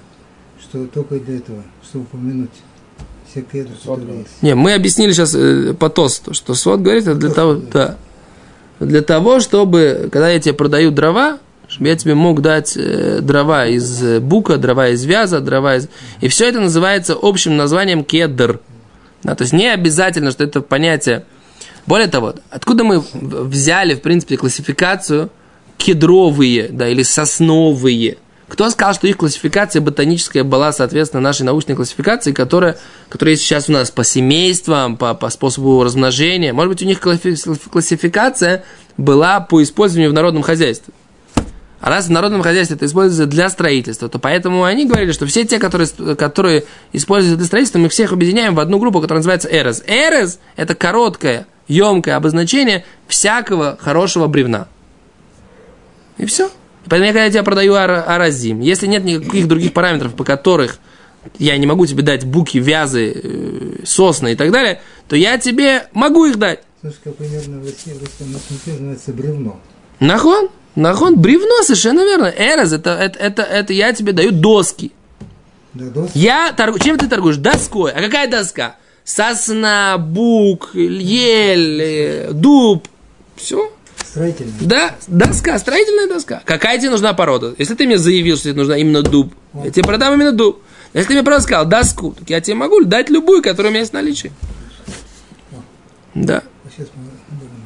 Что 0.58 0.86
только 0.86 1.20
для 1.20 1.36
этого, 1.36 1.62
чтобы 1.86 2.04
упомянуть 2.04 2.50
все 3.30 3.42
кедры. 3.42 3.74
Не, 4.40 4.54
мы 4.54 4.72
объяснили 4.72 5.12
сейчас 5.12 5.34
э, 5.34 5.74
по 5.74 5.90
тосту, 5.90 6.32
что 6.32 6.54
свод 6.54 6.80
говорит 6.80 7.02
это 7.06 7.16
для 7.16 7.30
того, 7.30 7.54
да, 7.54 7.98
для 8.80 9.02
того, 9.02 9.40
чтобы, 9.40 10.08
когда 10.10 10.30
я 10.30 10.40
тебе 10.40 10.54
продаю 10.54 10.90
дрова, 10.90 11.38
чтобы 11.68 11.88
я 11.88 11.96
тебе 11.96 12.14
мог 12.14 12.40
дать 12.40 12.76
э, 12.76 13.20
дрова 13.20 13.66
из 13.66 14.02
э, 14.02 14.20
бука, 14.20 14.56
дрова 14.56 14.88
из 14.88 15.04
вяза, 15.04 15.40
дрова 15.40 15.76
из... 15.76 15.88
И 16.20 16.28
все 16.28 16.48
это 16.48 16.60
называется 16.60 17.16
общим 17.20 17.56
названием 17.56 18.04
кедр. 18.04 18.60
Да, 19.22 19.34
то 19.34 19.42
есть 19.42 19.52
не 19.52 19.68
обязательно, 19.68 20.30
что 20.30 20.44
это 20.44 20.60
понятие... 20.60 21.24
Более 21.86 22.08
того, 22.08 22.34
откуда 22.48 22.82
мы 22.82 23.04
взяли, 23.12 23.94
в 23.94 24.00
принципе, 24.00 24.38
классификацию 24.38 25.30
кедровые, 25.76 26.68
да, 26.70 26.88
или 26.88 27.02
сосновые? 27.02 28.16
Кто 28.48 28.70
сказал, 28.70 28.94
что 28.94 29.06
их 29.06 29.16
классификация 29.16 29.82
ботаническая 29.82 30.44
была, 30.44 30.72
соответственно, 30.72 31.20
нашей 31.20 31.42
научной 31.42 31.74
классификации, 31.74 32.32
которая, 32.32 32.78
которая 33.08 33.34
есть 33.34 33.44
сейчас 33.44 33.68
у 33.68 33.72
нас 33.72 33.90
по 33.90 34.04
семействам, 34.04 34.96
по, 34.96 35.14
по 35.14 35.28
способу 35.28 35.82
размножения? 35.82 36.52
Может 36.52 36.72
быть, 36.72 36.82
у 36.82 36.86
них 36.86 37.00
класси- 37.00 37.68
классификация 37.70 38.64
была 38.96 39.40
по 39.40 39.62
использованию 39.62 40.10
в 40.10 40.14
народном 40.14 40.42
хозяйстве. 40.42 40.92
А 41.84 41.90
раз 41.90 42.06
в 42.06 42.10
народном 42.10 42.40
хозяйстве 42.40 42.76
это 42.76 42.86
используется 42.86 43.26
для 43.26 43.50
строительства, 43.50 44.08
то 44.08 44.18
поэтому 44.18 44.64
они 44.64 44.86
говорили, 44.86 45.12
что 45.12 45.26
все 45.26 45.44
те, 45.44 45.58
которые, 45.58 45.86
которые 46.16 46.64
используются 46.94 47.36
для 47.36 47.44
строительства, 47.46 47.78
мы 47.78 47.90
всех 47.90 48.10
объединяем 48.10 48.54
в 48.54 48.60
одну 48.60 48.78
группу, 48.78 49.02
которая 49.02 49.18
называется 49.18 49.50
эрес. 49.50 49.82
Эрес– 49.86 50.38
это 50.56 50.74
короткое, 50.74 51.46
емкое 51.68 52.16
обозначение 52.16 52.86
всякого 53.06 53.76
хорошего 53.78 54.28
бревна. 54.28 54.66
И 56.16 56.24
все. 56.24 56.50
Поэтому 56.88 57.04
я, 57.04 57.12
когда 57.12 57.24
я 57.24 57.30
тебе 57.30 57.42
продаю 57.42 57.74
ар- 57.74 58.04
аразим, 58.08 58.60
если 58.60 58.86
нет 58.86 59.04
никаких 59.04 59.46
других 59.46 59.74
параметров, 59.74 60.14
по 60.14 60.24
которых 60.24 60.78
я 61.38 61.54
не 61.58 61.66
могу 61.66 61.84
тебе 61.84 62.02
дать 62.02 62.24
буки, 62.24 62.56
вязы, 62.56 63.12
э, 63.12 63.84
сосны 63.84 64.32
и 64.32 64.36
так 64.36 64.50
далее, 64.52 64.80
то 65.06 65.16
я 65.16 65.36
тебе 65.36 65.86
могу 65.92 66.24
их 66.24 66.38
дать. 66.38 66.60
Слушай, 66.80 66.96
как 67.04 67.16
примерно 67.16 67.60
в 67.60 67.64
России, 67.66 67.92
в 67.92 68.00
России 68.00 68.70
называется 68.70 69.12
бревно. 69.12 69.60
Нахон? 70.00 70.48
Нахон? 70.74 71.16
Бревно, 71.16 71.62
совершенно 71.62 72.00
верно. 72.00 72.32
Эрез, 72.36 72.72
это, 72.72 72.90
это, 72.90 73.18
это, 73.18 73.42
это 73.42 73.72
я 73.72 73.92
тебе 73.92 74.12
даю 74.12 74.32
доски. 74.32 74.92
Да, 75.72 75.86
доски. 75.86 76.18
Я 76.18 76.52
торгую. 76.52 76.80
Чем 76.80 76.98
ты 76.98 77.06
торгуешь? 77.08 77.36
Доской. 77.36 77.92
А 77.92 78.00
какая 78.00 78.28
доска? 78.28 78.76
Сосна, 79.04 79.98
бук, 79.98 80.70
ель, 80.74 81.80
э, 81.82 82.30
дуб. 82.32 82.88
Все. 83.36 83.70
Строительные. 84.04 84.54
Да, 84.60 84.94
доска, 85.08 85.58
строительная 85.58 86.08
доска. 86.08 86.42
Какая 86.44 86.78
тебе 86.78 86.90
нужна 86.90 87.12
порода? 87.14 87.54
Если 87.58 87.74
ты 87.74 87.86
мне 87.86 87.98
заявил, 87.98 88.36
что 88.36 88.44
тебе 88.44 88.54
нужна 88.54 88.76
именно 88.78 89.02
дуб, 89.02 89.34
я 89.62 89.70
тебе 89.70 89.84
продам 89.84 90.14
именно 90.14 90.32
дуб. 90.32 90.62
Если 90.92 91.08
ты 91.08 91.14
мне 91.14 91.22
просто 91.24 91.42
сказал 91.42 91.66
доску, 91.66 92.14
так 92.16 92.30
я 92.30 92.40
тебе 92.40 92.54
могу 92.54 92.84
дать 92.84 93.10
любую, 93.10 93.42
которая 93.42 93.70
у 93.70 93.72
меня 93.72 93.80
есть 93.80 93.90
в 93.90 93.94
наличии. 93.94 94.32
Да. 96.14 96.42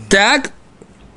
Так, 0.08 0.52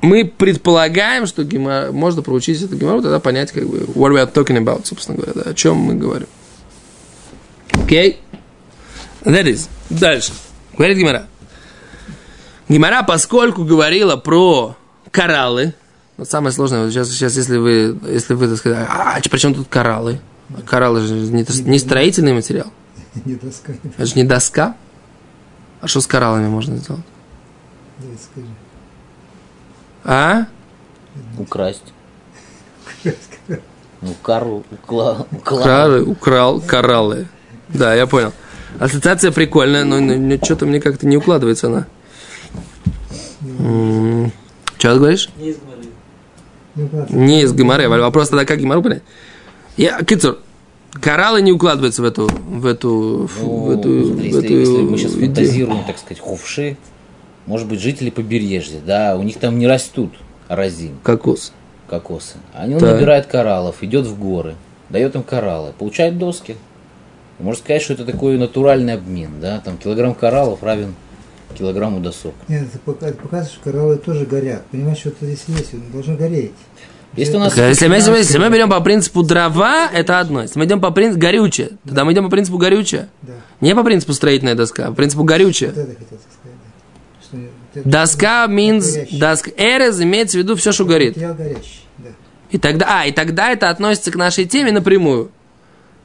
мы 0.02 0.24
предполагаем, 0.24 1.26
что 1.26 1.44
гемор... 1.44 1.92
можно 1.92 2.22
проучить 2.22 2.60
эту 2.60 2.76
геморру, 2.76 3.02
тогда 3.02 3.20
понять, 3.20 3.52
как 3.52 3.66
бы, 3.66 3.78
what 3.78 4.12
we 4.12 4.22
are 4.22 4.30
talking 4.30 4.62
about, 4.62 4.84
собственно 4.84 5.16
говоря, 5.16 5.32
да, 5.34 5.50
о 5.50 5.54
чем 5.54 5.76
мы 5.76 5.94
говорим. 5.94 6.26
Окей? 7.72 8.20
That 9.22 9.44
is. 9.44 9.68
Дальше. 9.88 10.32
Говорит 10.76 10.98
Гимара. 10.98 11.26
Гимара, 12.68 13.02
поскольку 13.04 13.64
говорила 13.64 14.16
про 14.16 14.76
кораллы, 15.10 15.74
вот 16.16 16.28
самое 16.28 16.52
сложное, 16.52 16.84
вот 16.84 16.92
сейчас, 16.92 17.10
сейчас 17.10 17.36
если 17.36 17.56
вы, 17.56 17.98
если 18.08 18.34
вы 18.34 18.48
так 18.48 18.58
сказать, 18.58 18.86
а, 18.88 19.20
при 19.20 19.38
чем 19.38 19.54
тут 19.54 19.68
кораллы? 19.68 20.20
Кораллы 20.66 21.00
же 21.02 21.14
не, 21.14 21.46
не 21.70 21.78
строительный 21.78 22.32
материал, 22.32 22.72
Не 23.24 23.34
доска, 23.34 23.72
это 23.84 24.06
же 24.06 24.14
не 24.14 24.24
доска. 24.24 24.76
А 25.80 25.88
что 25.88 26.00
с 26.00 26.06
кораллами 26.06 26.48
можно 26.48 26.76
сделать? 26.76 27.04
А? 30.04 30.46
Украсть. 31.38 31.92
Ну, 34.00 34.14
кару 34.22 34.64
укла, 34.70 35.26
укла. 35.30 35.62
Кораллы, 35.62 36.02
украл 36.02 36.60
кораллы. 36.60 37.28
Да, 37.68 37.94
я 37.94 38.06
понял. 38.06 38.32
Ассоциация 38.80 39.30
прикольная, 39.30 39.84
но, 39.84 40.36
что-то 40.42 40.66
мне 40.66 40.80
как-то 40.80 41.06
не 41.06 41.16
укладывается 41.16 41.68
она. 41.68 41.86
Что 44.78 44.94
ты 44.94 44.98
говоришь? 44.98 45.30
Не 45.36 45.50
из 45.50 45.56
ладно. 46.74 47.06
Не 47.10 47.42
из 47.42 47.52
Гимары, 47.52 47.88
вопрос 47.88 48.30
тогда 48.30 48.44
как 48.44 48.58
Гимару 48.58 48.82
понять? 48.82 49.02
Я, 49.76 50.02
Кицур, 50.02 50.38
кораллы 51.00 51.42
не 51.42 51.52
укладываются 51.52 52.02
в 52.02 52.04
эту, 52.04 52.26
в 52.26 52.66
эту, 52.66 53.30
Ну, 53.40 53.64
в 53.66 53.70
эту, 53.70 54.04
смотри, 54.04 54.30
в 54.30 54.34
если, 54.34 54.44
эту 54.44 54.54
если 54.54 54.82
мы 54.82 54.98
сейчас 54.98 55.12
фантазируем, 55.12 55.84
так 55.84 55.98
сказать, 55.98 56.18
хувши, 56.18 56.76
может 57.46 57.68
быть, 57.68 57.80
жители 57.80 58.10
побережья, 58.10 58.80
да, 58.84 59.16
у 59.16 59.22
них 59.22 59.38
там 59.38 59.58
не 59.58 59.66
растут 59.66 60.12
разин, 60.48 60.92
Кокос. 61.02 61.52
кокосы. 61.88 62.36
Они 62.54 62.74
он 62.74 62.80
Так. 62.80 62.94
набирает 62.94 63.26
кораллов, 63.26 63.82
идет 63.82 64.06
в 64.06 64.18
горы, 64.18 64.54
дает 64.90 65.14
им 65.14 65.22
кораллы, 65.22 65.72
получает 65.78 66.18
доски. 66.18 66.56
Можно 67.38 67.60
сказать, 67.62 67.82
что 67.82 67.94
это 67.94 68.04
такой 68.04 68.38
натуральный 68.38 68.94
обмен, 68.94 69.40
да, 69.40 69.60
там 69.64 69.76
килограмм 69.76 70.14
кораллов 70.14 70.62
равен 70.62 70.94
килограмму 71.58 72.00
досок. 72.00 72.34
Нет, 72.48 72.62
это 72.68 72.78
пока- 72.78 73.08
это 73.08 73.18
показывает, 73.18 73.52
что 73.52 73.60
кораллы 73.70 73.96
тоже 73.96 74.24
горят. 74.24 74.62
Понимаешь, 74.70 74.98
что-то 74.98 75.26
здесь 75.26 75.44
есть, 75.48 75.74
он 75.74 75.82
должен 75.92 76.16
гореть. 76.16 76.52
Если 77.14 77.36
у 77.36 77.40
нас... 77.40 77.54
Если 77.58 77.88
мы, 77.88 77.96
если 77.96 78.38
мы 78.38 78.48
берем 78.48 78.70
по 78.70 78.80
принципу 78.80 79.22
дрова, 79.22 79.86
это 79.92 80.18
одно. 80.18 80.42
Если 80.42 80.58
мы 80.58 80.64
идем 80.64 80.80
по 80.80 80.90
принципу 80.90 81.20
горючее, 81.20 81.72
тогда 81.84 82.04
мы 82.06 82.12
идем 82.14 82.24
по 82.24 82.30
принципу 82.30 82.56
горючее. 82.56 83.08
Да. 83.20 83.34
Не 83.60 83.74
по 83.74 83.82
принципу 83.82 84.14
строительная 84.14 84.54
доска, 84.54 84.86
а 84.86 84.88
по 84.88 84.94
принципу 84.94 85.22
горючее. 85.24 85.70
Вот 85.70 85.78
это 85.78 85.88
хотел 85.90 86.06
сказать, 86.18 86.38
да. 86.44 86.50
Доска 87.74 88.46
means, 88.48 89.08
доска, 89.18 89.50
эрез 89.56 90.00
имеется 90.00 90.38
в 90.38 90.40
виду 90.42 90.56
все, 90.56 90.72
что 90.72 90.84
горит. 90.84 91.16
И 92.50 92.58
тогда, 92.58 93.00
а, 93.00 93.06
и 93.06 93.12
тогда 93.12 93.50
это 93.50 93.70
относится 93.70 94.10
к 94.10 94.16
нашей 94.16 94.44
теме 94.44 94.72
напрямую. 94.72 95.30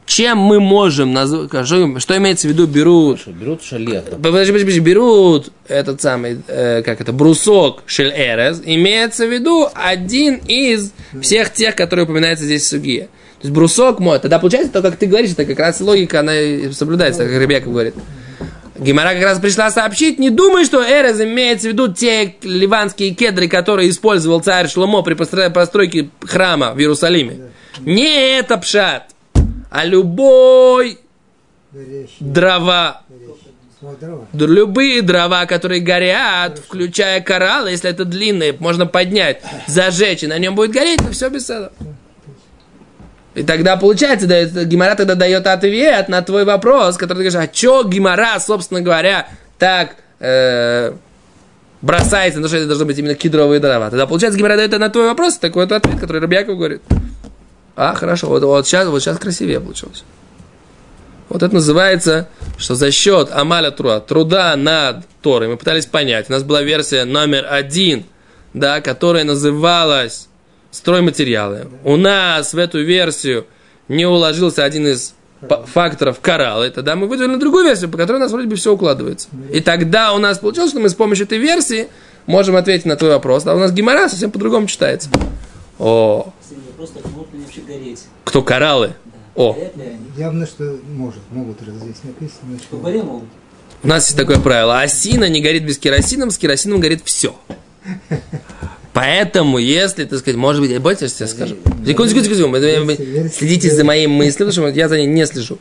Чем 0.05 0.37
мы 0.37 0.61
можем 0.61 1.11
назвать, 1.11 1.49
что, 1.67 1.99
что 1.99 2.17
имеется 2.17 2.47
в 2.47 2.51
виду 2.51 2.65
берут, 2.65 3.27
берут 3.27 3.61
шалех, 3.61 4.05
да, 4.09 4.15
подожди, 4.15 4.53
подожди, 4.53 4.59
подожди, 4.59 4.79
берут 4.79 5.49
этот 5.67 6.01
самый, 6.01 6.39
э, 6.47 6.81
как 6.83 7.01
это, 7.01 7.11
брусок 7.11 7.83
шель 7.85 8.13
эрез, 8.15 8.61
имеется 8.63 9.27
в 9.27 9.33
виду 9.33 9.67
один 9.73 10.35
из 10.47 10.93
всех 11.21 11.51
тех, 11.51 11.75
которые 11.75 12.05
упоминаются 12.05 12.45
здесь 12.45 12.63
в 12.63 12.67
суге. 12.69 13.09
То 13.39 13.47
есть 13.47 13.53
брусок 13.53 13.99
мой, 13.99 14.17
тогда 14.19 14.39
получается, 14.39 14.71
то, 14.71 14.81
как 14.81 14.95
ты 14.95 15.07
говоришь, 15.07 15.31
это 15.31 15.43
как 15.43 15.59
раз 15.59 15.81
логика, 15.81 16.21
она 16.21 16.39
и 16.39 16.71
соблюдается, 16.71 17.25
как 17.25 17.41
Ребеков 17.41 17.73
говорит. 17.73 17.95
Гимара 18.79 19.13
как 19.13 19.23
раз 19.23 19.39
пришла 19.39 19.71
сообщить, 19.71 20.19
не 20.19 20.29
думай, 20.29 20.65
что 20.65 20.83
Эрез 20.83 21.19
имеется 21.19 21.69
в 21.69 21.71
виду 21.71 21.91
те 21.91 22.35
ливанские 22.41 23.11
кедры, 23.13 23.47
которые 23.47 23.89
использовал 23.89 24.39
царь 24.41 24.67
Шломо 24.69 25.01
при 25.01 25.15
постро- 25.15 25.49
постройке 25.49 26.09
храма 26.21 26.73
в 26.73 26.79
Иерусалиме. 26.79 27.51
Не 27.79 28.37
это 28.37 28.57
пшат, 28.57 29.11
а 29.69 29.85
любой 29.85 30.99
дрова, 32.19 33.01
любые 34.33 35.01
дрова, 35.01 35.45
которые 35.45 35.81
горят, 35.81 36.59
включая 36.59 37.21
кораллы, 37.21 37.71
если 37.71 37.89
это 37.89 38.05
длинные, 38.05 38.55
можно 38.57 38.85
поднять, 38.85 39.41
зажечь, 39.67 40.23
и 40.23 40.27
на 40.27 40.37
нем 40.37 40.55
будет 40.55 40.71
гореть, 40.71 40.99
то 40.99 41.11
все 41.11 41.29
без 41.29 41.49
этого. 41.49 41.71
И 43.37 43.43
тогда 43.43 43.77
получается, 43.77 44.25
да, 44.25 44.63
Гимара 44.63 44.95
тогда 44.95 45.13
дает 45.13 45.45
ответ 45.45 46.09
на 46.09 46.23
твой 46.23 46.43
вопрос, 46.43 46.97
который 46.97 47.19
ты 47.19 47.29
говоришь, 47.29 47.35
а 47.35 47.53
что 47.53 47.83
Гимара, 47.83 48.39
собственно 48.39 48.81
говоря, 48.81 49.27
так 49.59 49.95
э, 50.19 50.93
бросается 51.83 52.39
на 52.39 52.45
то, 52.45 52.47
что 52.49 52.57
это 52.57 52.65
должны 52.65 52.85
быть 52.85 52.97
именно 52.97 53.13
кедровые 53.13 53.59
дрова. 53.59 53.91
Тогда 53.91 54.07
получается, 54.07 54.39
Гимара 54.39 54.55
дает 54.55 54.71
на 54.79 54.89
твой 54.89 55.05
вопрос 55.05 55.37
такой 55.37 55.65
вот 55.65 55.71
ответ, 55.71 55.99
который 55.99 56.19
Рабьяков 56.19 56.57
говорит. 56.57 56.81
А, 57.75 57.93
хорошо, 57.93 58.27
вот, 58.27 58.41
вот, 58.41 58.65
сейчас, 58.65 58.87
вот 58.87 59.03
сейчас 59.03 59.19
красивее 59.19 59.59
получилось. 59.59 60.03
Вот 61.29 61.43
это 61.43 61.53
называется, 61.53 62.29
что 62.57 62.73
за 62.73 62.89
счет 62.89 63.29
Амаля 63.31 63.69
Труа, 63.69 63.99
труда 63.99 64.55
над 64.55 65.05
Торой, 65.21 65.47
мы 65.47 65.57
пытались 65.57 65.85
понять. 65.85 66.27
У 66.29 66.31
нас 66.31 66.41
была 66.41 66.63
версия 66.63 67.05
номер 67.05 67.45
один, 67.47 68.05
да, 68.55 68.81
которая 68.81 69.25
называлась 69.25 70.27
стройматериалы. 70.77 71.67
У 71.83 71.97
нас 71.97 72.53
в 72.53 72.57
эту 72.57 72.83
версию 72.83 73.45
не 73.87 74.05
уложился 74.05 74.63
один 74.63 74.87
из 74.87 75.13
факторов 75.73 76.19
кораллы, 76.19 76.69
тогда 76.71 76.95
мы 76.95 77.07
выделили 77.07 77.35
другую 77.35 77.65
версию, 77.65 77.89
по 77.89 77.97
которой 77.97 78.17
у 78.17 78.19
нас 78.19 78.31
вроде 78.31 78.47
бы 78.47 78.55
все 78.55 78.73
укладывается. 78.73 79.27
И 79.51 79.59
тогда 79.59 80.13
у 80.13 80.17
нас 80.17 80.39
получилось, 80.39 80.71
что 80.71 80.79
мы 80.79 80.89
с 80.89 80.95
помощью 80.95 81.25
этой 81.25 81.37
версии 81.37 81.87
можем 82.25 82.55
ответить 82.55 82.85
на 82.85 82.95
твой 82.95 83.11
вопрос, 83.11 83.45
а 83.45 83.53
у 83.53 83.59
нас 83.59 83.71
гемора 83.71 84.09
совсем 84.09 84.31
по-другому 84.31 84.67
читается. 84.67 85.09
О, 85.79 86.33
кто 88.23 88.41
кораллы? 88.41 88.93
О, 89.35 89.53
Горят 89.53 89.77
ли 89.77 89.83
они? 89.83 89.99
Явно, 90.17 90.47
что 90.47 90.79
может, 90.91 91.21
могут, 91.31 91.61
раз 91.61 91.75
здесь 91.75 91.97
написано. 92.03 93.03
могут. 93.03 93.29
У 93.83 93.87
нас 93.87 94.07
есть 94.07 94.17
такое 94.17 94.39
правило. 94.39 94.81
Осина 94.81 95.29
не 95.29 95.41
горит 95.41 95.63
без 95.63 95.77
керосина, 95.77 96.29
с 96.31 96.37
керосином 96.39 96.79
горит 96.79 97.01
все. 97.05 97.35
Поэтому, 98.97 99.59
если, 99.59 100.05
так 100.05 100.17
сказать, 100.17 100.37
может 100.37 100.59
быть, 100.59 100.71
я 100.71 100.79
больше 100.79 101.07
тебе 101.07 101.27
скажу. 101.27 101.55
Секунду, 101.85 102.09
секунду, 102.09 102.33
секунду. 102.33 103.29
Следите 103.31 103.69
за 103.69 103.83
моей 103.83 104.07
мыслью, 104.07 104.47
потому 104.47 104.69
что 104.69 104.79
я 104.79 104.89
за 104.89 104.97
ней 104.97 105.05
не 105.05 105.23
слежу. 105.27 105.59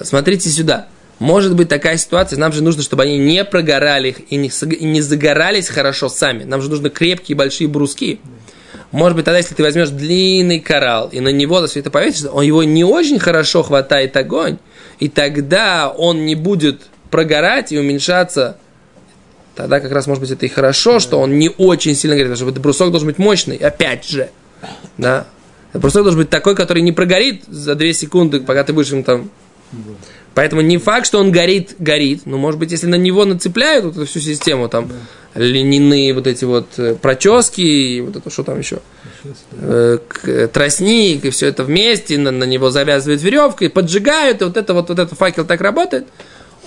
Смотрите 0.00 0.48
сюда. 0.48 0.86
Может 1.18 1.56
быть 1.56 1.68
такая 1.68 1.96
ситуация, 1.96 2.38
нам 2.38 2.52
же 2.52 2.62
нужно, 2.62 2.84
чтобы 2.84 3.02
они 3.02 3.18
не 3.18 3.44
прогорали 3.44 4.14
и 4.30 4.36
не, 4.36 4.52
и 4.76 4.84
не 4.84 5.00
загорались 5.00 5.66
хорошо 5.66 6.08
сами. 6.08 6.44
Нам 6.44 6.62
же 6.62 6.70
нужны 6.70 6.88
крепкие 6.88 7.34
большие 7.34 7.66
бруски. 7.66 8.20
Может 8.92 9.16
быть, 9.16 9.24
тогда, 9.24 9.38
если 9.38 9.56
ты 9.56 9.64
возьмешь 9.64 9.88
длинный 9.88 10.60
коралл 10.60 11.08
и 11.08 11.18
на 11.18 11.30
него 11.30 11.66
все 11.66 11.80
это 11.80 11.90
повесишь, 11.90 12.28
он 12.32 12.44
его 12.44 12.62
не 12.62 12.84
очень 12.84 13.18
хорошо 13.18 13.64
хватает 13.64 14.16
огонь, 14.16 14.58
и 15.00 15.08
тогда 15.08 15.88
он 15.88 16.24
не 16.26 16.36
будет 16.36 16.82
прогорать 17.10 17.72
и 17.72 17.78
уменьшаться. 17.78 18.58
Тогда 19.58 19.80
как 19.80 19.90
раз, 19.90 20.06
может 20.06 20.20
быть, 20.20 20.30
это 20.30 20.46
и 20.46 20.48
хорошо, 20.48 21.00
что 21.00 21.18
он 21.18 21.36
не 21.36 21.50
очень 21.50 21.96
сильно 21.96 22.14
горит, 22.14 22.30
потому 22.30 22.52
что 22.52 22.60
брусок 22.60 22.90
должен 22.92 23.08
быть 23.08 23.18
мощный, 23.18 23.56
опять 23.56 24.08
же. 24.08 24.30
Да? 24.98 25.26
Брусок 25.72 26.04
должен 26.04 26.20
быть 26.20 26.30
такой, 26.30 26.54
который 26.54 26.80
не 26.80 26.92
прогорит 26.92 27.42
за 27.48 27.74
2 27.74 27.92
секунды, 27.92 28.38
пока 28.38 28.62
ты 28.62 28.72
будешь 28.72 28.92
им 28.92 29.02
там... 29.02 29.30
Поэтому 30.34 30.62
не 30.62 30.78
факт, 30.78 31.06
что 31.06 31.18
он 31.18 31.32
горит, 31.32 31.74
горит. 31.80 32.22
Но, 32.24 32.38
может 32.38 32.60
быть, 32.60 32.70
если 32.70 32.86
на 32.86 32.94
него 32.94 33.24
нацепляют 33.24 33.84
вот 33.84 33.96
эту 33.96 34.06
всю 34.06 34.20
систему, 34.20 34.68
там, 34.68 34.92
льняные 35.34 36.14
вот 36.14 36.28
эти 36.28 36.44
вот 36.44 36.68
э, 36.76 36.94
прочески, 36.94 37.60
и 37.60 38.00
вот 38.00 38.14
это 38.14 38.30
что 38.30 38.44
там 38.44 38.60
еще, 38.60 38.78
э, 39.54 39.98
к- 40.06 40.48
тростник, 40.52 41.24
и 41.24 41.30
все 41.30 41.48
это 41.48 41.64
вместе, 41.64 42.16
на, 42.16 42.30
на 42.30 42.44
него 42.44 42.70
завязывают 42.70 43.20
веревкой, 43.22 43.70
поджигают, 43.70 44.40
и 44.40 44.44
вот 44.44 44.56
это 44.56 44.72
вот, 44.72 44.90
вот 44.90 45.00
этот 45.00 45.18
факел 45.18 45.44
так 45.44 45.60
работает. 45.60 46.06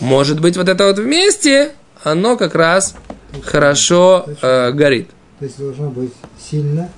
Может 0.01 0.41
быть, 0.41 0.57
вот 0.57 0.67
это 0.67 0.87
вот 0.87 0.99
вместе, 0.99 1.71
оно 2.03 2.37
как 2.37 2.55
раз 2.55 2.95
хорошо 3.43 4.25
э, 4.41 4.71
горит. 4.71 5.09
То 5.39 5.45
есть 5.45 5.57
должно 5.57 5.89
быть 5.89 6.13
сильно, 6.39 6.89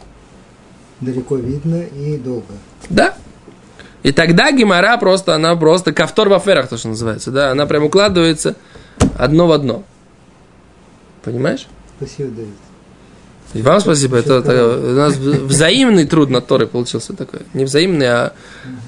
далеко 1.01 1.35
видно 1.35 1.83
и 1.83 2.17
долго. 2.17 2.53
Да? 2.89 3.15
И 4.03 4.11
тогда 4.11 4.51
гемора 4.51 4.97
просто, 4.97 5.35
она 5.35 5.55
просто 5.55 5.93
ковтор 5.93 6.29
в 6.29 6.33
аферах, 6.33 6.67
то, 6.67 6.77
что 6.77 6.89
называется, 6.89 7.31
да, 7.31 7.51
она 7.51 7.65
прям 7.65 7.83
укладывается 7.85 8.55
одно 9.17 9.47
в 9.47 9.51
одно. 9.53 9.83
Понимаешь? 11.23 11.67
Спасибо, 11.97 12.31
Давид. 12.31 12.53
И 13.53 13.61
вам 13.61 13.79
спасибо, 13.79 14.17
это, 14.17 14.35
это 14.35 14.77
у 14.77 14.93
нас 14.93 15.15
взаимный 15.15 16.05
труд 16.05 16.29
над 16.29 16.47
Торой 16.47 16.67
получился 16.67 17.13
такой. 17.13 17.41
Не 17.53 17.65
взаимный, 17.65 18.07
а 18.07 18.33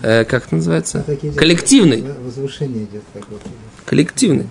э, 0.01 0.25
как 0.25 0.47
это 0.47 0.55
называется? 0.55 1.05
Коллективный. 1.35 2.03
Возвышение 2.23 2.85
идет. 2.85 3.03
Коллективный. 3.85 4.47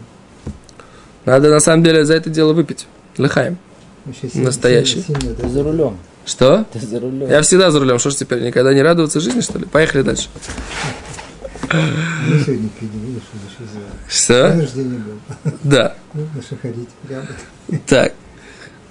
Надо 1.24 1.50
на 1.50 1.60
самом 1.60 1.82
деле 1.82 2.04
за 2.04 2.14
это 2.14 2.30
дело 2.30 2.52
выпить. 2.52 2.86
Лыхаем. 3.16 3.58
Настоящий. 4.34 5.02
сильно 5.02 5.34
Ты 5.34 5.48
за 5.48 5.62
рулем. 5.62 5.98
Что? 6.26 6.64
Ты 6.72 6.80
за 6.80 7.00
рулем. 7.00 7.28
Я 7.28 7.42
всегда 7.42 7.70
за 7.70 7.80
рулем. 7.80 7.98
Что 7.98 8.10
ж 8.10 8.16
теперь, 8.16 8.42
никогда 8.42 8.74
не 8.74 8.82
радоваться 8.82 9.20
жизни, 9.20 9.40
что 9.40 9.58
ли? 9.58 9.66
Поехали 9.66 10.02
дальше. 10.02 10.28
Мы 11.72 12.40
сегодня 12.44 12.68
пили, 12.78 12.90
видишь, 13.06 13.22
видишь, 13.32 13.56
из-за 13.60 13.80
Что? 14.08 14.50
день 14.50 14.60
рождения 14.60 14.98
был. 14.98 15.52
Да. 15.64 15.96
Ну. 16.12 16.26
Так. 17.86 18.12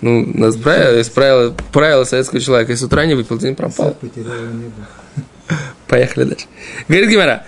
Ну, 0.01 0.25
нас 0.37 0.57
правило, 0.57 0.97
есть 0.97 1.13
правило, 1.13 1.55
правило 1.71 2.03
советского 2.03 2.41
человека. 2.41 2.71
Если 2.73 2.83
с 2.83 2.87
утра 2.87 3.05
не 3.05 3.13
выпил, 3.13 3.37
день 3.37 3.55
пропал. 3.55 3.95
Поехали 5.87 6.25
дальше. 6.25 6.45
Говорит 6.87 7.09
Гимара. 7.09 7.45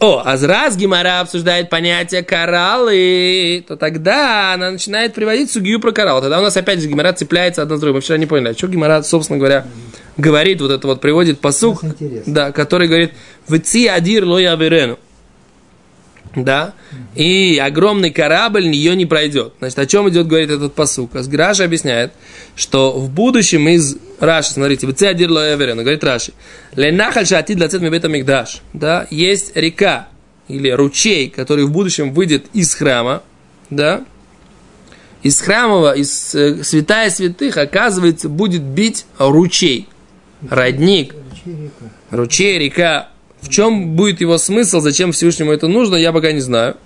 О, 0.00 0.22
а 0.24 0.36
раз 0.46 0.76
Гимара 0.76 1.20
обсуждает 1.20 1.68
понятие 1.68 2.22
кораллы, 2.22 3.64
то 3.66 3.76
тогда 3.76 4.54
она 4.54 4.70
начинает 4.70 5.14
приводить 5.14 5.50
сугию 5.50 5.80
про 5.80 5.92
коралл. 5.92 6.20
Тогда 6.20 6.40
у 6.40 6.42
нас 6.42 6.56
опять 6.56 6.80
же 6.80 6.88
Гимара 6.88 7.12
цепляется 7.12 7.62
одна 7.62 7.76
с 7.76 7.80
другой. 7.80 7.96
Мы 7.96 8.00
вчера 8.00 8.18
не 8.18 8.26
поняли, 8.26 8.50
а 8.50 8.54
что 8.54 8.68
Гимара, 8.68 9.02
собственно 9.02 9.38
говоря, 9.38 9.66
говорит, 10.16 10.60
вот 10.60 10.70
это 10.70 10.86
вот 10.86 11.00
приводит 11.00 11.40
посук, 11.40 11.82
да, 12.26 12.52
который 12.52 12.88
говорит, 12.88 13.12
«Вци 13.46 13.86
адир 13.86 14.24
ло 14.24 14.38
яверену». 14.38 14.98
Да, 16.36 16.74
и 17.14 17.58
огромный 17.64 18.10
корабль 18.10 18.66
ее 18.66 18.96
не 18.96 19.06
пройдет. 19.06 19.54
Значит, 19.60 19.78
о 19.78 19.86
чем 19.86 20.08
идет, 20.08 20.26
говорит 20.26 20.50
этот 20.50 20.74
посук? 20.74 21.14
Асграш 21.14 21.60
объясняет, 21.60 22.12
что 22.56 22.92
в 22.92 23.08
будущем 23.10 23.68
из 23.68 23.96
Раши, 24.18 24.52
смотрите, 24.52 24.86
«Вци 24.88 25.06
адир 25.06 25.30
ло 25.30 25.52
яверену», 25.52 25.82
говорит 25.82 26.02
Раши, 26.02 26.32
«Ленахаль 26.74 27.26
шатид 27.26 27.60
лацет 27.60 27.82
мебета 27.82 28.08
мигдаш». 28.08 28.62
Да, 28.72 29.06
есть 29.10 29.56
река 29.56 30.08
или 30.48 30.70
ручей, 30.70 31.28
который 31.30 31.64
в 31.64 31.70
будущем 31.70 32.12
выйдет 32.12 32.46
из 32.52 32.74
храма, 32.74 33.22
да, 33.70 34.04
из 35.22 35.40
храмова, 35.40 35.94
из 35.94 36.34
э, 36.34 36.62
святая 36.64 37.10
святых, 37.10 37.56
оказывается, 37.56 38.28
будет 38.28 38.62
бить 38.62 39.06
ручей, 39.18 39.88
родник, 40.50 41.14
Ручей 41.14 41.54
река. 41.62 41.90
ручей, 42.10 42.58
река. 42.58 43.08
В 43.44 43.50
чем 43.50 43.90
будет 43.94 44.20
его 44.22 44.38
смысл, 44.38 44.80
зачем 44.80 45.12
Всевышнему 45.12 45.52
это 45.52 45.68
нужно, 45.68 45.96
я 45.96 46.12
пока 46.12 46.32
не 46.32 46.40
знаю. 46.40 46.76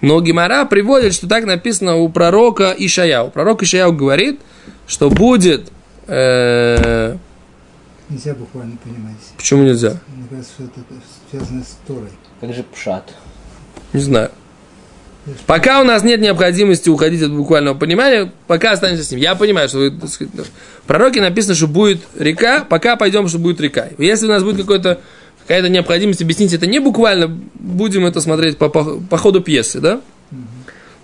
Но 0.00 0.20
Гимара 0.20 0.64
приводит, 0.66 1.14
что 1.14 1.26
так 1.26 1.46
написано 1.46 1.96
у 1.96 2.08
пророка 2.08 2.72
Ишаяу. 2.78 3.30
Пророк 3.30 3.62
Ишаяу 3.64 3.92
говорит, 3.92 4.38
что 4.86 5.10
будет... 5.10 5.72
э, 6.06 7.16
Нельзя 8.08 8.34
буквально 8.34 8.76
понимать. 8.76 9.16
почему 9.36 9.64
нельзя? 9.64 9.98
Мне 10.14 10.26
кажется, 10.30 10.52
что 10.54 10.64
это 10.64 11.00
связано 11.30 11.64
с 11.64 11.76
Торой. 11.88 12.10
Как 12.40 12.54
же 12.54 12.62
пшат? 12.72 13.12
Не 13.92 14.00
знаю. 14.00 14.30
Пока 15.46 15.80
у 15.80 15.84
нас 15.84 16.04
нет 16.04 16.20
необходимости 16.20 16.88
уходить 16.88 17.20
от 17.22 17.32
буквального 17.32 17.74
понимания, 17.76 18.30
пока 18.46 18.70
останемся 18.72 19.02
с 19.02 19.10
ним. 19.10 19.18
Я 19.18 19.34
понимаю, 19.34 19.68
что 19.68 19.78
вы, 19.78 19.90
так 19.90 20.08
сказать, 20.08 20.32
в 20.36 20.86
пророке 20.86 21.20
написано, 21.20 21.56
что 21.56 21.66
будет 21.66 22.02
река, 22.16 22.64
пока 22.64 22.94
пойдем, 22.94 23.26
что 23.26 23.40
будет 23.40 23.60
река. 23.60 23.88
Если 23.98 24.26
у 24.26 24.28
нас 24.28 24.44
будет 24.44 24.58
какой-то 24.60 25.00
какая-то 25.46 25.68
необходимость 25.68 26.22
объяснить 26.22 26.52
это 26.52 26.66
не 26.66 26.80
буквально, 26.80 27.28
будем 27.54 28.04
это 28.04 28.20
смотреть 28.20 28.58
по, 28.58 28.68
по, 28.68 28.98
по 28.98 29.16
ходу 29.16 29.40
пьесы, 29.40 29.80
да? 29.80 30.00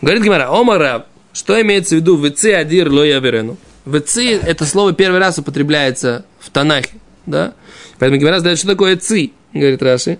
Говорит 0.00 0.24
Гимара, 0.24 0.48
Омара, 0.50 1.06
что 1.32 1.60
имеется 1.62 1.94
в 1.94 1.98
виду 1.98 2.16
ВЦ 2.16 2.46
адир 2.56 2.90
ло 2.90 3.04
яверену? 3.04 3.56
ВЦ 3.86 4.18
это 4.18 4.64
слово 4.64 4.92
первый 4.92 5.20
раз 5.20 5.38
употребляется 5.38 6.24
в 6.40 6.50
Танахе, 6.50 6.94
да? 7.26 7.54
Поэтому 7.98 8.20
Гимара 8.20 8.38
задает, 8.38 8.58
что 8.58 8.66
такое 8.66 8.96
ци, 8.96 9.30
говорит 9.54 9.82
Раши. 9.82 10.18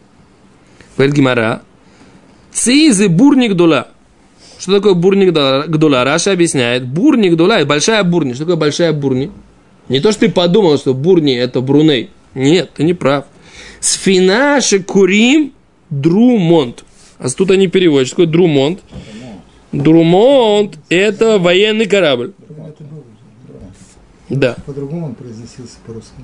Говорит 0.97 1.17
Гимара, 1.17 1.63
ци 2.53 2.93
за 2.93 3.09
бурник 3.09 3.55
дула. 3.55 3.89
Что 4.63 4.77
такое 4.77 4.95
бурник 4.95 5.33
гдула? 5.33 6.05
Раша 6.05 6.31
объясняет, 6.31 6.87
бурни 6.87 7.31
гдула– 7.31 7.65
большая 7.67 8.05
бурни. 8.05 8.35
Что 8.35 8.45
такое 8.45 8.55
большая 8.55 8.93
бурни? 8.93 9.33
Не 9.89 9.99
то, 9.99 10.13
что 10.13 10.21
ты 10.21 10.31
подумал, 10.31 10.79
что 10.79 10.95
бурни– 10.95 11.35
это 11.37 11.61
Бруней. 11.61 12.11
Нет, 12.35 12.71
ты 12.75 12.85
не 12.85 12.95
прав. 12.95 13.25
Сфина 13.83 14.61
курим 14.87 15.53
друмонт. 15.90 16.85
А 17.18 17.29
тут 17.29 17.51
они 17.51 17.66
переводят. 17.66 18.07
Что 18.07 18.16
такое 18.16 18.33
друмонт? 18.33 18.81
Друмонт– 19.73 20.79
это 20.88 21.38
военный 21.38 21.87
корабль. 21.87 22.33
Да. 24.29 24.57
По-другому 24.64 25.07
он 25.07 25.14
произносился 25.14 25.77
по-русски. 25.87 26.14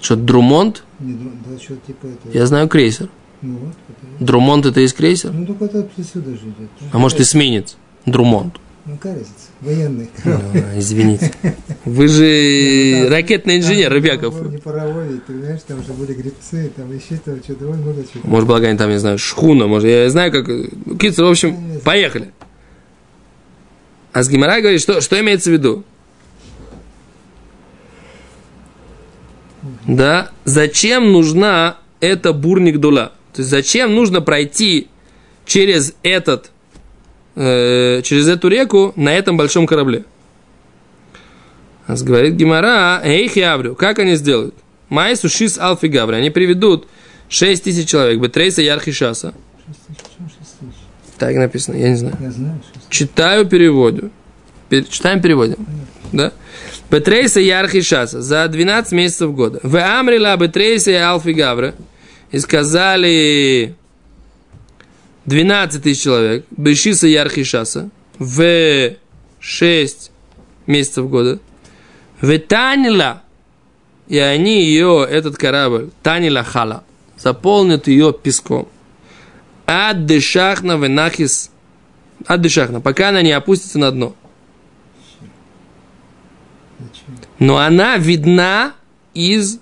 Что, 0.00 0.16
Друмонт? 0.16 0.84
Не, 1.00 1.14
да, 1.14 1.58
что 1.58 1.76
типа 1.76 2.06
это. 2.06 2.36
Я 2.36 2.46
знаю 2.46 2.68
крейсер. 2.68 3.08
Ну 3.40 3.56
вот, 3.56 3.74
это. 3.88 4.24
Друмонт 4.24 4.66
это 4.66 4.80
из 4.80 4.92
крейсер? 4.92 5.32
Ну 5.32 5.46
только 5.46 5.64
это 5.64 5.88
отсюда 5.98 6.30
же 6.32 6.36
идет. 6.36 6.68
А 6.92 6.98
может 6.98 7.20
эсминец? 7.20 7.76
Друмонт. 8.06 8.56
Ну 8.84 8.96
какая 8.96 9.14
разница? 9.14 9.47
Военный. 9.60 10.08
А, 10.24 10.78
Извините. 10.78 11.32
Вы 11.84 12.06
же 12.08 13.08
ракетный 13.08 13.58
инженер, 13.58 13.88
Там 13.88 13.94
Рыбяков. 13.94 14.40
был 14.40 14.50
Не 14.50 14.58
паровой, 14.58 15.08
ты 15.26 15.32
понимаешь, 15.32 15.60
там 15.66 15.82
же 15.82 15.92
были 15.94 16.14
грибцы, 16.14 16.70
там 16.76 16.94
еще 16.94 17.16
там 17.24 17.42
что-то, 17.42 17.66
ой, 17.66 17.76
много 17.76 18.04
чего. 18.04 18.22
Может, 18.24 18.46
благо 18.46 18.76
там, 18.76 18.90
я 18.90 18.98
знаю, 18.98 19.18
шхуна, 19.18 19.66
может, 19.66 19.88
я 19.88 20.08
знаю, 20.10 20.30
как... 20.30 20.46
Кицер, 20.98 21.24
в 21.24 21.30
общем, 21.30 21.80
поехали. 21.82 22.30
А 24.12 24.22
с 24.22 24.28
Гимара 24.28 24.60
говорит, 24.60 24.80
что, 24.80 25.00
что 25.00 25.18
имеется 25.20 25.50
в 25.50 25.52
виду? 25.52 25.84
Да, 29.86 30.30
зачем 30.44 31.12
нужна 31.12 31.78
эта 32.00 32.32
бурник 32.32 32.78
дула? 32.78 33.12
То 33.32 33.40
есть, 33.40 33.50
зачем 33.50 33.94
нужно 33.94 34.20
пройти 34.20 34.88
через 35.46 35.94
этот, 36.02 36.50
э, 37.38 38.02
через 38.02 38.28
эту 38.28 38.48
реку 38.48 38.92
на 38.96 39.14
этом 39.14 39.36
большом 39.36 39.66
корабле? 39.66 40.04
Говорит 41.86 42.34
Гимара, 42.34 43.00
эй, 43.02 43.28
хиаврю, 43.28 43.74
как 43.74 43.98
они 43.98 44.16
сделают? 44.16 44.54
Май 44.90 45.16
сушис 45.16 45.58
алфи 45.58 45.86
гаври, 45.86 46.16
они 46.16 46.30
приведут 46.30 46.86
6 47.28 47.64
тысяч 47.64 47.88
человек, 47.88 48.20
бетрейса 48.20 48.60
ярхишаса. 48.62 49.34
Так 51.18 51.34
написано, 51.34 51.76
я 51.76 51.88
не 51.88 51.96
знаю. 51.96 52.16
Я 52.20 52.30
знаю, 52.30 52.60
Читаю, 52.90 53.46
переводю. 53.46 54.10
Пер- 54.70 54.88
Читаем, 54.88 55.20
переводим. 55.20 55.56
Да? 56.12 56.32
Бетрейса 56.90 57.40
ярхишаса 57.40 58.20
за 58.22 58.46
12 58.48 58.92
месяцев 58.92 59.32
года. 59.34 59.60
В 59.62 59.76
Амрила 59.76 60.36
Бетрейса 60.36 60.90
и 60.90 60.94
Алфи 60.94 61.30
Гавра. 61.30 61.74
И 62.30 62.38
сказали 62.38 63.74
12 65.28 65.82
тысяч 65.82 66.02
человек. 66.02 66.46
Бешиса 66.50 67.06
ярхишаса. 67.06 67.90
В 68.18 68.94
6 69.40 70.10
месяцев 70.66 71.08
года. 71.08 71.38
В 72.20 72.38
Танила. 72.38 73.22
И 74.08 74.18
они 74.18 74.64
ее, 74.64 75.06
этот 75.08 75.36
корабль, 75.36 75.90
Танила 76.02 76.42
Хала, 76.42 76.82
заполнят 77.18 77.88
ее 77.88 78.14
песком. 78.14 78.66
Ад 79.66 80.06
дешахна 80.06 80.78
венахис 80.78 81.50
Аддышахна, 82.26 82.80
пока 82.80 83.10
она 83.10 83.20
не 83.20 83.32
опустится 83.32 83.78
на 83.78 83.90
дно. 83.90 84.16
Но 87.38 87.58
она 87.58 87.98
видна 87.98 88.72
из... 89.12 89.56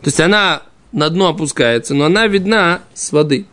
То 0.00 0.06
есть 0.06 0.20
она 0.20 0.62
на 0.92 1.10
дно 1.10 1.28
опускается, 1.28 1.94
но 1.94 2.06
она 2.06 2.26
видна 2.26 2.80
с 2.94 3.12
воды. 3.12 3.46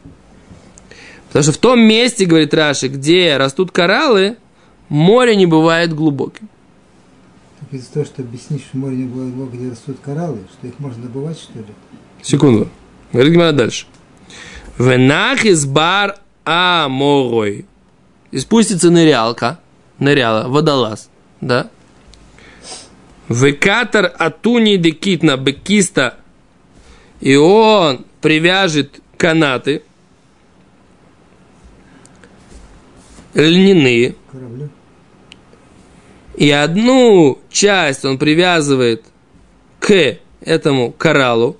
Потому 1.32 1.44
что 1.44 1.54
в 1.54 1.58
том 1.60 1.80
месте, 1.80 2.26
говорит 2.26 2.54
Раши, 2.54 2.89
где 2.89 3.38
растут 3.38 3.72
кораллы, 3.72 4.36
море 4.89 5.38
не 5.38 5.46
бывает 5.46 5.94
глубоким. 5.94 6.50
Так 7.62 7.72
из-за 7.72 7.89
того, 7.94 8.06
что 8.06 8.22
объяснишь, 8.22 8.63
что 8.63 8.78
море 8.78 8.98
не 8.98 9.06
бывает 9.06 9.34
глубоко, 9.34 9.56
где 9.56 9.70
растут 9.70 9.98
кораллы, 10.04 10.39
что 10.52 10.67
их 10.67 10.78
можно 10.80 11.04
добывать, 11.04 11.39
что 11.39 11.58
ли? 11.60 11.65
Секунду. 12.22 12.67
Говорит 13.13 13.32
Гимара 13.32 13.54
дальше. 13.54 13.86
Венах 14.78 15.46
из 15.46 15.65
бар 15.65 16.17
аморой. 16.44 17.65
И 18.32 18.39
спустится 18.39 18.89
нырялка, 18.89 19.62
ныряла, 20.00 20.50
водолаз, 20.50 21.10
да? 21.39 21.70
Векатор 23.30 24.12
атуни 24.17 24.76
декитна 24.76 25.38
бекиста. 25.38 26.17
И 27.22 27.38
он 27.38 28.06
привяжет 28.20 29.00
канаты 29.15 29.84
льняные. 33.34 34.15
Корабли. 34.32 34.70
И 36.36 36.50
одну 36.50 37.39
часть 37.50 38.06
он 38.06 38.17
привязывает 38.17 39.06
к 39.80 40.17
этому 40.41 40.91
кораллу, 40.91 41.58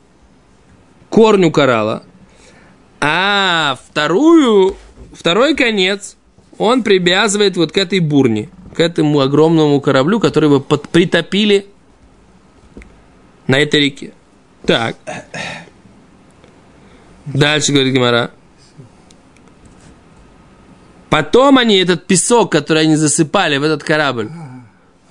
корню 1.10 1.52
коралла, 1.52 2.04
а 3.00 3.78
вторую, 3.90 4.76
второй 5.14 5.56
конец 5.56 6.16
он 6.58 6.84
привязывает 6.84 7.58
вот 7.58 7.72
к 7.72 7.78
этой 7.78 8.00
бурне, 8.00 8.50
к 8.76 8.80
этому 8.80 9.20
огромному 9.20 9.82
кораблю, 9.82 10.20
который 10.20 10.50
вы 10.50 10.62
под- 10.62 10.90
притопили 10.90 11.66
на 13.48 13.60
этой 13.60 13.82
реке. 13.82 14.14
Так. 14.66 14.96
Дальше 17.26 17.72
говорит 17.72 17.94
Гимара. 17.94 18.32
Потом 21.12 21.58
они 21.58 21.76
этот 21.76 22.08
песок, 22.08 22.54
который 22.54 22.84
они 22.84 22.96
засыпали 22.96 23.58
в 23.58 23.64
этот 23.64 23.84
корабль, 23.84 24.30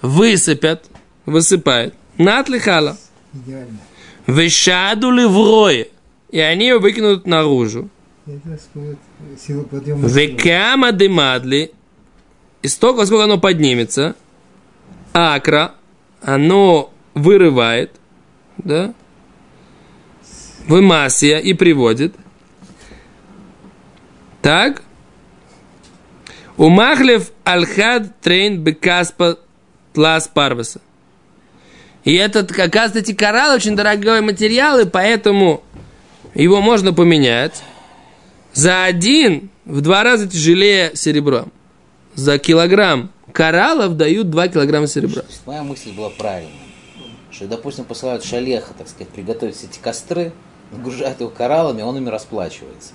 высыпят, 0.01 0.87
высыпают. 1.27 1.93
Натлихала. 2.17 2.97
Идеально. 3.35 3.77
Вышаду 4.27 5.11
леврое. 5.11 5.89
И 6.31 6.41
они 6.41 6.69
его 6.69 6.81
выкинут 6.81 7.27
наружу. 7.27 7.91
Векама 10.07 10.93
демадли. 10.93 11.73
И 12.63 12.69
столько, 12.69 13.05
сколько 13.05 13.25
оно 13.25 13.37
поднимется. 13.39 14.17
Акра. 15.13 15.75
Оно 16.23 16.95
вырывает. 17.13 17.91
Да? 18.57 18.95
Вымасия 20.67 21.41
и 21.41 21.53
приводит. 21.53 22.15
Так. 24.41 24.83
Умахлев 26.61 27.33
альхад 27.43 28.21
трейн 28.21 28.63
бекаспа 28.63 29.39
тлас 29.95 30.29
парвеса. 30.29 30.83
И 32.05 32.15
этот, 32.15 32.51
оказывается, 32.51 32.99
эти 32.99 33.15
кораллы 33.15 33.55
очень 33.55 33.75
дорогой 33.75 34.21
материал, 34.21 34.79
и 34.79 34.85
поэтому 34.85 35.63
его 36.35 36.61
можно 36.61 36.93
поменять 36.93 37.63
за 38.53 38.85
один 38.85 39.49
в 39.65 39.81
два 39.81 40.03
раза 40.03 40.29
тяжелее 40.29 40.95
серебра. 40.95 41.47
За 42.15 42.37
килограмм 42.37 43.11
кораллов 43.33 43.97
дают 43.97 44.29
2 44.29 44.49
килограмма 44.49 44.87
серебра. 44.87 45.23
Моя 45.47 45.63
мысль 45.63 45.93
была 45.93 46.11
правильной. 46.11 46.53
Что, 47.31 47.47
допустим, 47.47 47.87
посылают 47.87 48.23
шалеха, 48.23 48.75
так 48.77 48.87
сказать, 48.87 49.09
приготовить 49.09 49.57
все 49.57 49.67
эти 49.67 49.79
костры, 49.79 50.33
нагружают 50.73 51.21
его 51.21 51.31
кораллами, 51.31 51.81
он 51.81 51.97
ими 51.97 52.11
расплачивается. 52.11 52.93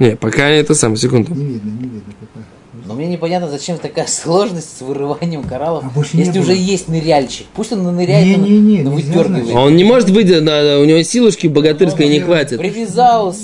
Не, 0.00 0.16
пока 0.16 0.48
не 0.50 0.56
это 0.56 0.74
самое, 0.74 0.98
секунду. 0.98 1.32
Не 1.34 1.44
видно, 1.44 1.70
не 1.70 1.84
видно 1.84 2.02
пока. 2.20 2.44
Но 2.86 2.94
мне 2.94 3.06
непонятно, 3.06 3.48
зачем 3.48 3.78
такая 3.78 4.06
сложность 4.08 4.78
с 4.78 4.80
вырыванием 4.80 5.44
кораллов, 5.44 5.84
А 5.84 5.98
не 6.12 6.20
если 6.24 6.32
было. 6.32 6.40
уже 6.42 6.54
есть 6.56 6.88
ныряльщик. 6.88 7.46
Пусть 7.54 7.72
он 7.72 7.84
ныряет, 7.94 8.38
но, 8.38 8.44
Не-не-не, 8.46 8.82
но 8.82 8.90
нельзя, 8.94 9.12
выдергивает. 9.12 9.44
значит. 9.44 9.54
Он 9.54 9.76
не 9.76 9.84
может 9.84 10.10
выйти, 10.10 10.32
у 10.32 10.84
него 10.84 11.02
силушки 11.02 11.46
богатырской 11.46 12.08
не 12.08 12.18
хватит. 12.18 12.58
Привязал 12.58 13.32
с 13.32 13.38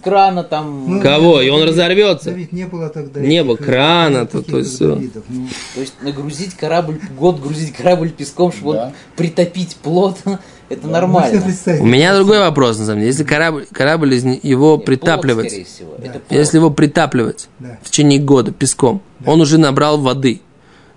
крана 0.00 0.42
там. 0.44 0.84
Ну, 0.96 1.02
Кого? 1.02 1.40
И 1.40 1.48
он 1.48 1.62
разорвется. 1.62 2.26
Да 2.30 2.36
ведь 2.36 2.52
не 2.52 2.66
было 2.66 2.88
тогда. 2.88 3.20
Не 3.20 3.44
было 3.44 3.56
крана, 3.56 4.18
э, 4.18 4.26
то- 4.26 4.38
таких 4.38 4.50
то 4.52 4.58
есть 4.58 4.80
габаритов. 4.80 5.24
Ну, 5.28 5.46
То 5.74 5.80
есть 5.80 5.94
нагрузить 6.02 6.54
корабль, 6.54 7.00
год 7.18 7.40
грузить 7.40 7.72
корабль 7.72 8.10
песком, 8.10 8.52
чтобы 8.52 8.72
Да. 8.74 8.92
притопить 9.16 9.76
плот, 9.76 10.18
это 10.68 10.86
можно 10.86 10.92
нормально. 10.92 11.42
У 11.80 11.86
меня 11.86 12.14
другой 12.14 12.38
вопрос, 12.38 12.78
на 12.78 12.84
самом 12.86 13.00
деле. 13.00 13.10
Если 13.10 13.24
корабль, 13.24 13.66
корабль 13.72 14.14
из 14.14 14.24
его 14.24 14.76
Нет, 14.76 14.84
притапливать, 14.84 15.46
скорее 15.48 15.64
всего. 15.64 15.94
Да. 15.98 16.34
Если 16.36 16.58
его 16.58 16.70
притапливать 16.70 17.48
Да. 17.58 17.78
в 17.82 17.90
течение 17.90 18.18
года 18.20 18.52
песком, 18.52 19.00
он 19.26 19.40
уже 19.40 19.58
набрал 19.58 19.98
воды, 19.98 20.40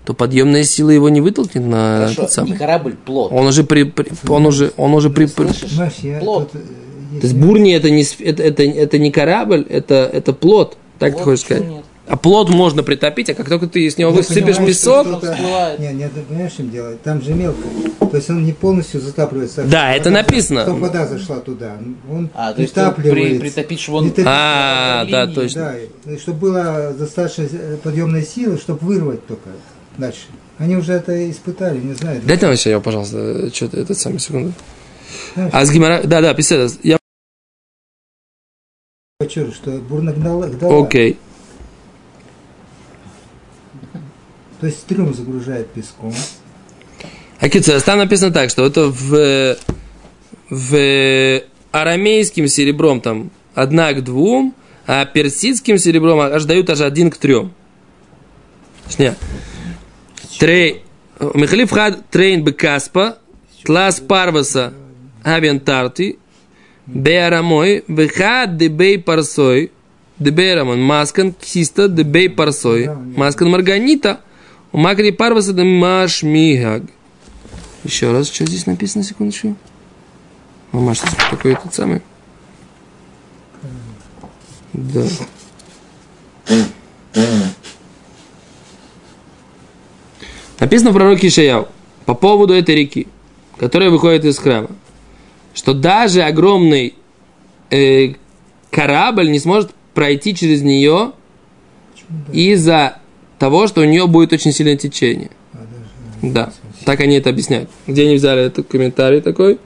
то 0.04 0.14
подъемная 0.14 0.64
сила 0.64 0.90
его 0.90 1.08
не 1.08 1.20
вытолкнет 1.20 1.64
на 1.64 1.98
Хорошо, 1.98 2.22
этот 2.22 2.32
самый. 2.32 2.50
не 2.50 2.56
корабль, 2.56 2.96
плот. 2.96 3.30
Он 3.32 3.46
уже 3.46 3.62
при, 3.62 3.84
при- 3.84 4.10
он 4.28 4.46
уже, 4.46 4.72
он 4.76 4.94
уже 4.94 5.10
при, 5.10 5.26
при- 5.26 5.46
Слышишь? 5.46 5.70
Знаешь, 5.70 5.92
я 6.02 6.18
Плот. 6.18 6.50
тут, 6.50 6.60
э, 6.60 6.64
То 7.22 7.28
есть 7.28 7.36
бурни 7.38 7.72
это 7.72 7.88
не, 7.88 8.02
это, 8.02 8.42
это, 8.42 8.62
это 8.64 8.98
не 8.98 9.12
корабль, 9.12 9.64
это, 9.70 10.10
это 10.12 10.32
плод. 10.32 10.76
Так 10.98 11.10
ты 11.10 11.14
Плот, 11.18 11.24
хочешь 11.24 11.44
сказать? 11.44 11.64
нет? 11.68 11.84
А 12.08 12.16
плод 12.16 12.50
можно 12.50 12.82
притопить, 12.82 13.30
а 13.30 13.34
как 13.34 13.48
только 13.48 13.68
ты 13.68 13.88
с 13.88 13.96
него 13.96 14.10
Я 14.10 14.16
высыпешь 14.16 14.56
понимаю, 14.56 14.66
песок, 14.66 15.06
что 15.06 15.18
что-то- 15.18 15.32
всплывает. 15.34 15.78
Не, 15.78 15.92
не, 15.92 16.08
ты 16.08 16.20
понимаешь, 16.22 16.52
чем 16.56 16.70
дело? 16.70 16.94
Там 17.04 17.22
же 17.22 17.32
мелко. 17.32 17.62
То 18.10 18.16
есть 18.16 18.28
он 18.28 18.44
не 18.44 18.52
полностью 18.52 19.00
затапливается. 19.00 19.62
Да, 19.62 19.94
это 19.94 20.10
написано. 20.10 20.62
Чтобы 20.64 20.80
вода 20.80 21.06
зашла 21.06 21.36
туда. 21.38 21.76
Он 22.10 22.28
А, 22.34 22.52
то 22.52 22.60
есть 22.60 22.74
при- 22.74 22.80
притапливается. 22.82 23.40
притопить, 23.40 23.80
чтобы 23.80 23.98
он... 23.98 24.04
Не 24.06 24.10
топить. 24.10 24.24
А, 24.26 25.06
да, 25.08 25.22
линии, 25.22 25.34
точно. 25.36 25.74
Да, 26.04 26.12
и 26.12 26.18
чтобы 26.18 26.38
была 26.40 26.90
достаточно 26.90 27.44
э, 27.52 27.76
подъемной 27.80 28.24
силы, 28.24 28.58
чтобы 28.58 28.80
вырвать 28.84 29.24
только 29.28 29.50
дальше. 29.96 30.22
Они 30.58 30.76
уже 30.76 30.94
это 30.94 31.30
испытали, 31.30 31.78
не 31.78 31.94
знаю. 31.94 32.20
Дайте 32.24 32.46
нам 32.46 32.54
еще, 32.56 32.70
я, 32.70 32.80
пожалуйста, 32.80 33.48
что-то, 33.54 33.78
этот 33.78 33.96
самый 33.96 34.18
секунду. 34.18 34.52
А 35.36 35.64
с 35.64 35.70
Гимара... 35.70 36.02
Да, 36.02 36.20
да, 36.20 36.34
писать. 36.34 36.72
Я... 36.82 36.98
Чё, 39.32 39.50
что 39.50 39.70
бурна 39.78 40.12
гнала, 40.12 40.46
гнала. 40.46 40.84
Окей. 40.84 41.18
То 44.60 44.66
есть 44.66 44.84
трюм 44.84 45.14
загружает 45.14 45.68
песком. 45.70 46.12
Акица, 47.40 47.80
там 47.80 47.98
написано 47.98 48.30
так, 48.30 48.50
что 48.50 48.66
это 48.66 48.88
в, 48.88 49.56
в 50.50 51.42
арамейским 51.70 52.46
серебром 52.46 53.00
там 53.00 53.30
одна 53.54 53.94
к 53.94 54.04
двум, 54.04 54.54
а 54.86 55.06
персидским 55.06 55.78
серебром 55.78 56.20
аж 56.20 56.44
дают 56.44 56.68
аж 56.68 56.82
один 56.82 57.10
к 57.10 57.16
трем. 57.16 57.54
Шня. 58.90 59.16
Трей... 60.38 60.82
Михалиф 61.34 61.70
хад 61.70 62.10
трейн 62.10 62.44
бекаспа, 62.44 63.16
тлас 63.64 63.98
парваса 64.00 64.74
авиан 65.24 65.58
тарти, 65.58 66.18
беарамой, 66.86 67.84
бехад 67.88 68.56
дебей 68.56 68.98
парсой, 68.98 69.72
деберамон, 70.18 70.80
маскан 70.82 71.32
киста 71.32 71.88
дебей 71.88 72.28
парсой, 72.28 72.90
маскан 73.16 73.50
марганита, 73.50 74.20
макри 74.72 75.12
парваса 75.12 75.52
де 75.52 75.64
машмигаг. 75.64 76.82
Еще 77.84 78.12
раз, 78.12 78.30
что 78.30 78.46
здесь 78.46 78.66
написано, 78.66 79.04
секундочку. 79.04 79.56
Мама, 80.70 80.94
что 80.94 81.08
такое 81.30 81.56
тот 81.56 81.74
самый? 81.74 82.00
Да. 84.72 85.04
Написано 90.60 90.90
в 90.90 90.94
пророке 90.94 91.26
Ишаяу 91.26 91.68
по 92.06 92.14
поводу 92.14 92.54
этой 92.54 92.76
реки, 92.76 93.08
которая 93.58 93.90
выходит 93.90 94.24
из 94.24 94.38
храма, 94.38 94.70
что 95.54 95.74
даже 95.74 96.22
огромный 96.22 96.94
э, 97.70 98.14
корабль 98.70 99.30
не 99.30 99.38
сможет 99.38 99.72
пройти 99.94 100.34
через 100.34 100.62
нее 100.62 101.12
из-за 102.32 102.98
того, 103.38 103.66
что 103.66 103.80
у 103.80 103.84
нее 103.84 104.06
будет 104.06 104.32
очень 104.32 104.52
сильное 104.52 104.76
течение. 104.76 105.30
А, 105.52 105.58
даже, 105.58 106.34
Да, 106.34 106.52
так 106.84 107.00
они 107.00 107.16
это 107.16 107.30
объясняют. 107.30 107.70
Где 107.86 108.04
они 108.04 108.16
взяли 108.16 108.42
этот 108.42 108.68
комментарий 108.68 109.20
такой? 109.20 109.58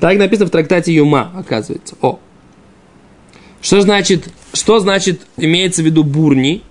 Так 0.00 0.18
написано 0.18 0.48
в 0.48 0.50
трактате 0.50 0.92
Юма, 0.92 1.32
оказывается. 1.36 1.96
О. 2.00 2.18
Что 3.60 3.80
значит, 3.80 4.28
что 4.52 4.78
значит 4.78 5.22
имеется 5.36 5.82
в 5.82 5.86
виду 5.86 6.04
бурни? 6.04 6.62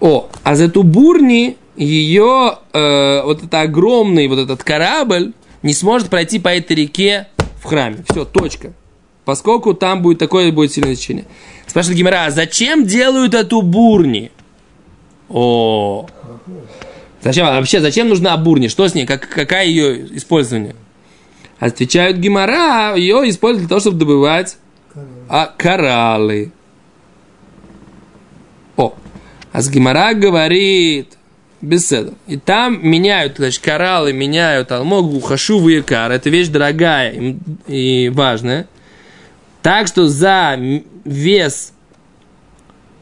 О, 0.00 0.28
а 0.42 0.54
за 0.54 0.64
эту 0.64 0.82
бурни 0.82 1.56
ее 1.76 2.58
э, 2.72 3.22
вот 3.22 3.42
это 3.42 3.60
огромный 3.62 4.28
вот 4.28 4.38
этот 4.38 4.62
корабль 4.62 5.32
не 5.62 5.74
сможет 5.74 6.10
пройти 6.10 6.38
по 6.38 6.48
этой 6.48 6.76
реке 6.76 7.28
в 7.62 7.64
храме. 7.64 8.04
Все, 8.10 8.24
точка. 8.24 8.72
Поскольку 9.24 9.74
там 9.74 10.02
будет 10.02 10.18
такое 10.18 10.52
будет 10.52 10.72
сильное 10.72 10.94
течение. 10.94 11.24
Спрашивает 11.66 11.98
Гимара, 11.98 12.26
а 12.26 12.30
зачем 12.30 12.86
делают 12.86 13.34
эту 13.34 13.62
бурни? 13.62 14.30
О, 15.28 16.06
Зачем, 17.26 17.46
а 17.46 17.56
вообще, 17.56 17.80
зачем 17.80 18.08
нужна 18.08 18.36
бурни? 18.36 18.68
Что 18.68 18.86
с 18.86 18.94
ней? 18.94 19.04
Как, 19.04 19.28
какая 19.28 19.66
ее 19.66 20.16
использование? 20.16 20.76
Отвечают 21.58 22.18
Гимара, 22.18 22.94
ее 22.94 23.28
используют 23.28 23.62
для 23.62 23.68
того, 23.68 23.80
чтобы 23.80 23.98
добывать 23.98 24.58
а, 25.28 25.46
кораллы. 25.46 26.52
О, 28.76 28.94
а 29.50 29.60
с 29.60 29.68
Гимара 29.68 30.14
говорит, 30.14 31.15
беседа. 31.66 32.14
И 32.26 32.36
там 32.36 32.78
меняют, 32.86 33.36
значит, 33.36 33.62
кораллы 33.62 34.12
меняют 34.12 34.72
алмогу, 34.72 35.20
хашу, 35.20 35.66
якар. 35.68 36.10
Это 36.12 36.30
вещь 36.30 36.48
дорогая 36.48 37.10
и, 37.12 37.36
и 37.66 38.08
важная. 38.08 38.66
Так 39.62 39.88
что 39.88 40.06
за 40.08 40.58
вес 41.04 41.72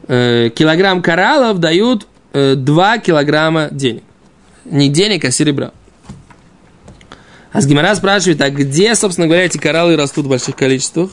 э, 0.07 0.49
килограмм 0.53 1.01
кораллов 1.01 1.59
дают 1.59 2.07
э, 2.33 2.55
2 2.55 2.97
килограмма 2.99 3.69
денег. 3.71 4.03
Не 4.65 4.89
денег, 4.89 5.25
а 5.25 5.31
серебра. 5.31 5.71
А 7.51 7.61
с 7.61 7.67
Гимара 7.67 7.95
спрашивает, 7.95 8.41
а 8.41 8.49
где, 8.49 8.95
собственно 8.95 9.27
говоря, 9.27 9.45
эти 9.45 9.57
кораллы 9.57 9.95
растут 9.95 10.25
в 10.25 10.29
больших 10.29 10.55
количествах? 10.55 11.11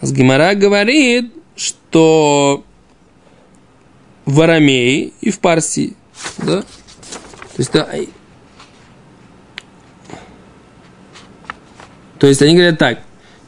А 0.00 0.06
с 0.06 0.12
Гимара 0.12 0.54
говорит, 0.54 1.32
что 1.56 2.64
в 4.26 4.40
Арамее 4.40 5.12
и 5.20 5.30
в 5.30 5.38
Парсии. 5.38 5.94
Да? 6.38 6.62
То 6.62 7.58
есть, 7.58 7.72
да, 7.72 7.88
то 12.18 12.26
есть 12.26 12.42
они 12.42 12.54
говорят 12.54 12.78
так. 12.78 13.00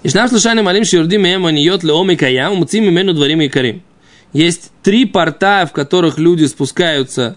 Ишнам 0.03 0.29
слушаем 0.29 0.65
малим 0.65 0.85
шиурдим 0.85 1.23
мем 1.23 1.47
аниот 1.47 1.83
леоми 1.83 2.15
каям, 2.15 2.57
муцим 2.57 2.89
имену 2.89 3.13
дворим 3.13 3.41
и 3.41 3.49
карим. 3.49 3.83
Есть 4.33 4.71
три 4.83 5.05
порта, 5.07 5.67
в 5.67 5.73
которых 5.73 6.19
люди 6.19 6.45
спускаются 6.45 7.37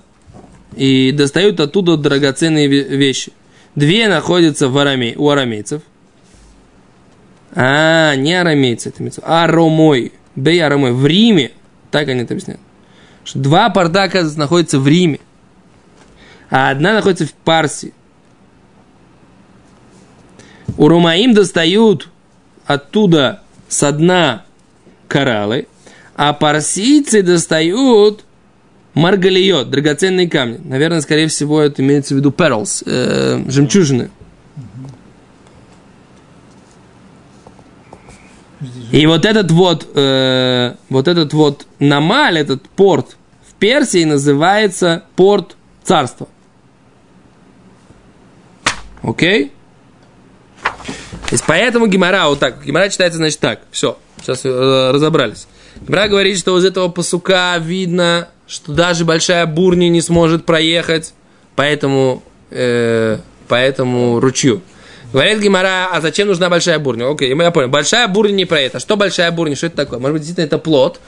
и 0.76 1.12
достают 1.12 1.60
оттуда 1.60 1.98
драгоценные 1.98 2.68
ве- 2.68 2.88
вещи. 2.88 3.32
Две 3.76 4.08
находятся 4.08 4.68
в 4.68 4.78
Араме, 4.78 5.16
у 5.18 5.30
арамейцев. 5.30 5.82
А, 7.54 8.16
не 8.16 8.34
арамейцы, 8.34 8.90
это 8.90 9.02
имеется. 9.02 9.22
Аромой. 9.26 10.12
Бей 10.36 10.64
Аромой. 10.64 10.92
В 10.92 11.06
Риме. 11.06 11.52
Так 11.90 12.08
они 12.10 12.22
это 12.22 12.34
объясняют. 12.34 12.62
Что 13.24 13.40
два 13.40 13.70
порта, 13.70 14.04
оказывается, 14.04 14.40
находятся 14.40 14.80
в 14.80 14.88
Риме. 14.88 15.20
А 16.50 16.70
одна 16.70 16.94
находится 16.94 17.26
в 17.26 17.34
Парсии. 17.34 17.94
У 20.78 20.88
Ромаим 20.88 21.34
достают 21.34 22.10
оттуда 22.66 23.42
со 23.68 23.92
дна 23.92 24.46
кораллы, 25.08 25.68
а 26.16 26.34
парсийцы 26.34 27.22
достают 27.22 28.26
маргалиот, 28.94 29.70
драгоценные 29.70 30.30
камни. 30.30 30.60
Наверное, 30.64 31.02
скорее 31.02 31.28
всего, 31.28 31.62
это 31.62 31.82
имеется 31.82 32.14
в 32.14 32.18
виду 32.18 32.32
pearls, 32.32 32.84
э, 32.86 33.44
жемчужины. 33.50 34.10
И 38.91 39.08
вот 39.08 39.26
этот 39.26 39.52
вот, 39.52 39.88
э, 39.95 40.76
вот 40.89 41.08
этот 41.08 41.34
вот 41.34 41.65
Намаль, 41.80 42.39
этот 42.39 42.62
порт 42.69 43.17
в 43.50 43.54
Персии 43.56 44.04
называется 44.04 45.04
порт 45.15 45.56
царства. 45.84 46.28
Окей? 49.02 49.52
То 50.63 51.36
есть 51.36 51.43
поэтому 51.47 51.88
Гимара 51.88 52.28
вот 52.28 52.39
так. 52.39 52.63
Гимара 52.63 52.89
читается, 52.89 53.17
значит, 53.17 53.39
так. 53.39 53.62
Все, 53.71 53.97
сейчас 54.19 54.41
э, 54.43 54.91
разобрались. 54.93 55.47
Гимара 55.88 56.08
говорит, 56.08 56.38
что 56.38 56.58
из 56.60 56.65
этого 56.65 56.89
посука 56.89 57.58
видно, 57.58 58.28
что 58.47 58.74
даже 58.74 59.06
большая 59.06 59.45
бурня 59.45 59.88
не 59.89 60.02
сможет 60.02 60.45
проехать 60.45 61.13
по 61.56 61.62
этому, 61.63 62.21
э, 62.52 63.17
по 63.47 63.56
этому 63.56 64.19
ручью. 64.19 64.62
Говорит 65.12 65.39
Гимара, 65.39 65.89
а 65.91 66.00
зачем 66.00 66.28
нужна 66.28 66.50
большая 66.50 66.80
бурня? 66.80 67.12
Окей, 67.12 67.30
я 67.36 67.52
понял. 67.52 67.67
Большая 67.67 68.08
бурня 68.08 68.34
не 68.34 68.45
про 68.45 68.60
это. 68.60 68.80
Что 68.80 68.95
большая 68.95 69.32
бурня? 69.32 69.56
Что 69.56 69.67
это 69.67 69.76
такое? 69.76 70.00
Может 70.00 70.13
быть, 70.13 70.21
действительно 70.21 70.45
это 70.45 70.58
плод. 70.58 71.00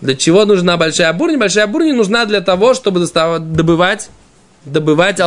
Для 0.00 0.14
чего 0.14 0.46
нужна 0.46 0.76
большая 0.78 1.12
бурня? 1.12 1.36
Большая 1.38 1.66
бурня 1.66 1.94
нужна 1.94 2.24
для 2.24 2.40
того, 2.40 2.72
чтобы 2.72 3.00
доставать, 3.00 3.52
добывать, 3.52 4.08
добывать 4.64 5.20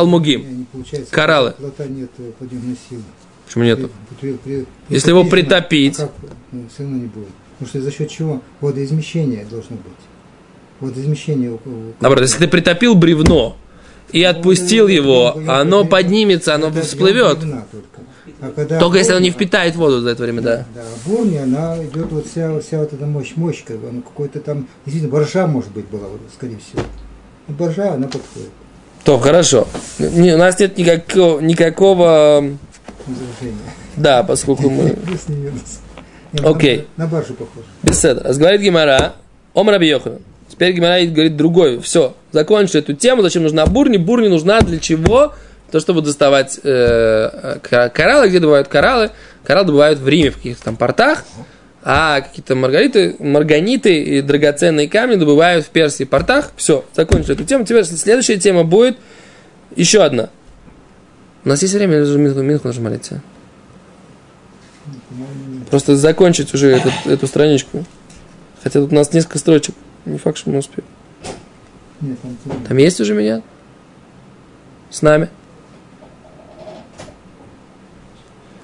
получается. 0.72 1.12
Кораллы. 1.12 1.54
Нет 1.88 2.10
э. 2.18 3.00
Почему 3.46 3.64
нету? 3.64 3.90
При- 4.20 4.32
при- 4.32 4.66
Если 4.88 5.10
его 5.10 5.24
притопить. 5.24 5.98
а 6.00 6.06
как? 6.06 6.12
Ну, 6.50 6.66
все 6.72 6.82
равно 6.82 6.98
не 6.98 7.06
будет. 7.06 7.28
Потому 7.58 7.68
что 7.68 7.80
за 7.82 7.92
счет 7.92 8.10
чего? 8.10 8.42
Водоизмещение 8.60 9.44
должно 9.48 9.76
быть. 9.76 9.92
Водоизмещение 10.80 11.56
Наоборот, 12.00 12.22
если 12.22 12.38
ты 12.38 12.48
притопил 12.48 12.94
бревно 12.94 13.56
и 14.10 14.22
отпустил 14.24 14.88
его, 14.88 15.38
оно 15.46 15.84
поднимется, 15.84 16.54
оно 16.54 16.72
всплывет. 16.72 17.38
А 18.40 18.50
когда 18.50 18.78
Только 18.78 18.98
если 18.98 19.12
оно 19.12 19.20
не 19.20 19.30
впитает 19.30 19.76
воду 19.76 20.00
за 20.00 20.10
это 20.10 20.22
время, 20.22 20.40
да. 20.40 20.66
Да, 20.74 20.80
а 20.80 21.08
бурня, 21.08 21.42
она 21.42 21.76
идет 21.84 22.10
вот 22.10 22.26
вся, 22.26 22.58
вся 22.60 22.78
вот 22.78 22.92
эта 22.92 23.04
мощь, 23.04 23.32
мощь, 23.36 23.62
как 23.64 23.78
бы, 23.78 23.88
она 23.88 24.00
какой-то 24.00 24.40
там, 24.40 24.66
действительно, 24.86 25.12
боржа, 25.12 25.46
может 25.46 25.70
быть, 25.72 25.86
была, 25.86 26.08
вот, 26.08 26.20
скорее 26.34 26.58
всего. 26.58 26.82
Ну, 27.48 27.54
боржа, 27.54 27.92
она 27.94 28.06
подходит, 28.06 28.50
То, 29.04 29.18
хорошо. 29.18 29.68
Не, 29.98 30.34
у 30.34 30.38
нас 30.38 30.58
нет 30.58 30.78
никакого, 30.78 31.40
никакого, 31.40 32.56
возражение. 33.06 33.58
да, 33.96 34.22
поскольку 34.22 34.70
мы... 34.70 34.96
Окей. 36.42 36.86
На, 36.96 37.06
баржу 37.06 37.34
похоже. 37.34 37.66
Беседа. 37.82 38.32
Говорит 38.32 38.60
Гимара, 38.60 39.14
Омар 39.54 39.74
Абьехана. 39.74 40.18
Теперь 40.48 40.72
Гимара 40.72 41.04
говорит 41.06 41.36
другой. 41.36 41.80
Все, 41.80 42.14
закончили 42.32 42.80
эту 42.80 42.94
тему. 42.94 43.22
Зачем 43.22 43.42
нужна 43.42 43.66
бурни? 43.66 43.98
Бурни 43.98 44.28
нужна 44.28 44.60
для 44.60 44.78
чего? 44.78 45.34
То, 45.74 45.80
чтобы 45.80 46.02
доставать 46.02 46.60
э, 46.62 47.58
ка- 47.60 47.88
кораллы. 47.88 48.28
Где 48.28 48.38
добывают 48.38 48.68
кораллы? 48.68 49.10
Кораллы 49.42 49.66
добывают 49.66 49.98
в 49.98 50.06
Риме, 50.08 50.30
в 50.30 50.36
каких-то 50.36 50.62
там 50.62 50.76
портах. 50.76 51.24
А 51.82 52.20
какие-то 52.20 52.54
маргариты, 52.54 53.16
марганиты 53.18 54.00
и 54.00 54.22
драгоценные 54.22 54.88
камни 54.88 55.16
добывают 55.16 55.66
в 55.66 55.70
Персии 55.70 56.04
портах. 56.04 56.52
Все, 56.56 56.84
закончили 56.94 57.34
эту 57.34 57.42
тему. 57.42 57.64
Теперь 57.64 57.82
следующая 57.82 58.36
тема 58.36 58.62
будет 58.62 58.98
еще 59.74 60.04
одна. 60.04 60.30
У 61.44 61.48
нас 61.48 61.60
есть 61.62 61.74
время 61.74 61.94
или 61.96 62.02
уже 62.02 62.20
минутку, 62.20 62.42
минутку 62.42 62.68
нужно 62.68 62.84
молиться? 62.84 63.20
Просто 65.70 65.96
закончить 65.96 66.54
уже 66.54 66.68
этот- 66.70 67.04
эту 67.06 67.26
страничку. 67.26 67.84
Хотя 68.62 68.78
тут 68.78 68.92
у 68.92 68.94
нас 68.94 69.12
несколько 69.12 69.38
строчек. 69.40 69.74
Не 70.04 70.18
факт, 70.18 70.38
что 70.38 70.50
мы 70.50 70.58
успеем. 70.58 70.86
Там 72.68 72.76
есть 72.76 73.00
уже 73.00 73.12
меня? 73.14 73.42
С 74.88 75.02
нами? 75.02 75.28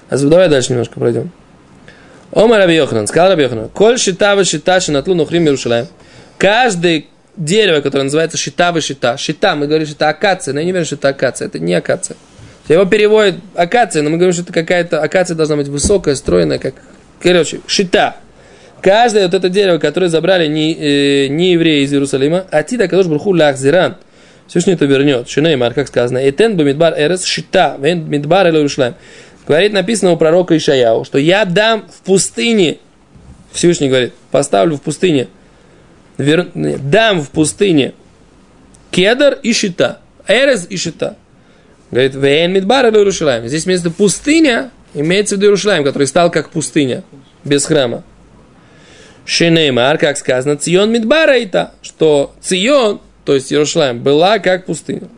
давай 0.11 0.49
дальше 0.49 0.71
немножко 0.71 0.99
пройдем. 0.99 1.31
Ома 2.31 2.57
Раби 2.57 2.75
Йоханан, 2.75 3.07
сказал 3.07 3.31
Раби 3.31 3.43
Йоханан, 3.43 3.69
коль 3.69 3.97
шитава 3.97 4.43
шита 4.43 4.79
шинатлу 4.79 5.15
нухрим 5.15 5.43
Иерушалаем. 5.43 5.87
Каждое 6.37 7.05
дерево, 7.37 7.81
которое 7.81 8.03
называется 8.03 8.37
шитава 8.37 8.81
шита. 8.81 9.17
Шита, 9.17 9.55
мы 9.55 9.67
говорим, 9.67 9.85
что 9.85 9.95
это 9.95 10.09
акация, 10.09 10.53
но 10.53 10.59
я 10.59 10.65
не 10.65 10.71
верю, 10.71 10.85
что 10.85 10.95
это 10.95 11.09
акация. 11.09 11.47
Это 11.47 11.59
не 11.59 11.73
акация. 11.73 12.17
Его 12.67 12.85
переводят 12.85 13.35
акация, 13.55 14.01
но 14.01 14.09
мы 14.09 14.17
говорим, 14.17 14.33
что 14.33 14.43
это 14.43 14.53
какая-то 14.53 15.01
акация 15.01 15.35
должна 15.35 15.57
быть 15.57 15.67
высокая, 15.67 16.15
стройная, 16.15 16.57
как... 16.57 16.75
Короче, 17.21 17.59
шита. 17.67 18.15
Каждое 18.81 19.25
вот 19.25 19.33
это 19.33 19.49
дерево, 19.49 19.77
которое 19.77 20.07
забрали 20.07 20.47
не, 20.47 20.73
э, 20.73 21.27
не 21.27 21.51
евреи 21.51 21.83
из 21.83 21.93
Иерусалима, 21.93 22.45
а 22.49 22.63
ти 22.63 22.77
такой 22.77 23.03
бруху 23.03 23.35
лахзиран. 23.35 23.97
Всевышний 24.47 24.73
это 24.73 24.85
вернет. 24.85 25.29
Шинеймар, 25.29 25.73
как 25.73 25.87
сказано, 25.87 26.17
этен 26.17 26.57
бамидбар 26.57 26.95
эрес 26.97 27.23
шита, 27.23 27.77
вен 27.79 28.09
мидбар 28.09 28.47
Иерушалаем. 28.47 28.95
Говорит, 29.51 29.73
написано 29.73 30.13
у 30.13 30.17
пророка 30.17 30.55
Ишаяу, 30.55 31.03
что 31.03 31.17
я 31.17 31.43
дам 31.43 31.85
в 31.93 32.05
пустыне, 32.05 32.77
Всевышний 33.51 33.89
говорит, 33.89 34.13
поставлю 34.31 34.77
в 34.77 34.81
пустыне, 34.81 35.27
вер- 36.17 36.49
дам 36.55 37.19
в 37.19 37.31
пустыне 37.31 37.91
кедр 38.91 39.37
и 39.43 39.51
шита, 39.51 39.99
эрес 40.25 40.67
и 40.69 40.77
шита. 40.77 41.17
Говорит, 41.91 42.15
вен 42.15 42.53
мидбар 42.53 42.85
эль 42.85 42.95
Иерушалаем. 42.95 43.45
Здесь 43.45 43.65
вместо 43.65 43.91
пустыня 43.91 44.71
имеется 44.93 45.35
в 45.35 45.39
виду 45.39 45.47
Иерушалаем, 45.47 45.83
который 45.83 46.07
стал 46.07 46.31
как 46.31 46.51
пустыня, 46.51 47.03
без 47.43 47.65
храма. 47.65 48.05
Шинеймар, 49.25 49.97
как 49.97 50.15
сказано, 50.15 50.55
Цион 50.55 50.93
Мидбара 50.93 51.37
и 51.37 51.45
та, 51.45 51.73
что 51.81 52.33
Цион, 52.39 53.01
то 53.25 53.35
есть 53.35 53.51
Иерушалаем, 53.51 53.99
была 54.01 54.39
как 54.39 54.65
пустыня. 54.65 55.09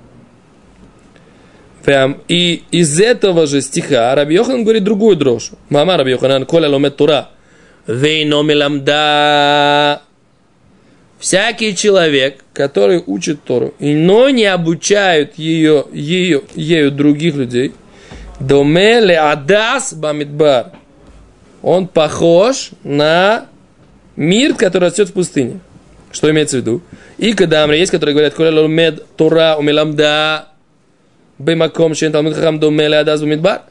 Прям, 1.83 2.21
и 2.29 2.63
из 2.71 2.99
этого 2.99 3.45
же 3.45 3.61
стиха 3.61 4.15
Раби 4.15 4.35
Йохан 4.35 4.63
говорит 4.63 4.83
другую 4.83 5.17
дрожь. 5.17 5.51
Мама 5.69 5.97
Раби 5.97 6.11
Йоханан, 6.11 6.45
коля 6.45 6.69
ломет 6.69 6.95
Тура. 6.95 7.29
Вейно 7.87 8.41
миламда. 8.41 10.01
Всякий 11.19 11.73
человек, 11.73 12.43
который 12.53 13.01
учит 13.05 13.43
Тору, 13.43 13.73
но 13.79 14.29
не 14.29 14.43
обучают 14.43 15.35
ее, 15.37 15.85
ее, 15.93 16.41
ею 16.53 16.91
других 16.91 17.35
людей, 17.35 17.71
домеле 18.41 19.17
адас 19.17 19.93
бамидбар. 19.93 20.71
Он 21.61 21.87
похож 21.87 22.71
на 22.83 23.45
мир, 24.17 24.53
который 24.55 24.89
растет 24.89 25.09
в 25.09 25.13
пустыне. 25.13 25.61
Что 26.11 26.29
имеется 26.29 26.57
в 26.57 26.59
виду? 26.59 26.81
И 27.17 27.31
когда 27.31 27.63
есть, 27.73 27.91
которые 27.91 28.13
говорят, 28.13 28.33
коля 28.33 28.51
ломед 28.61 29.05
Тора 29.15 29.55
умиламда 29.57 30.49
бемаком 31.39 31.95
шен 31.95 32.11
талмуд 32.11 32.33
хахам 32.33 32.59
домеле 32.59 32.97
адас 32.97 33.21
бамидбар. 33.21 33.63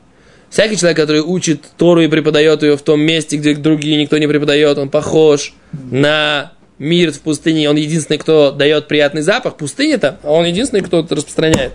Всякий 0.51 0.77
человек, 0.77 0.99
который 0.99 1.23
учит 1.23 1.63
Тору 1.79 2.03
и 2.03 2.09
преподает 2.09 2.63
ее 2.63 2.77
в 2.77 2.83
том 2.83 3.01
месте, 3.01 3.39
где 3.39 3.55
другие 3.55 3.97
никто 3.97 4.19
не 4.19 4.27
преподает, 4.27 4.77
он 4.77 4.91
похож 4.91 5.55
на 5.91 6.53
мир 6.79 7.11
в 7.13 7.21
пустыне. 7.21 7.71
Он 7.71 7.77
единственный, 7.77 8.19
кто 8.19 8.51
дает 8.51 8.87
приятный 8.87 9.23
запах. 9.23 9.57
Пустыня 9.57 9.97
там, 9.97 10.19
а 10.23 10.33
он 10.33 10.45
единственный, 10.45 10.83
кто 10.83 11.01
это 11.01 11.15
распространяет. 11.15 11.73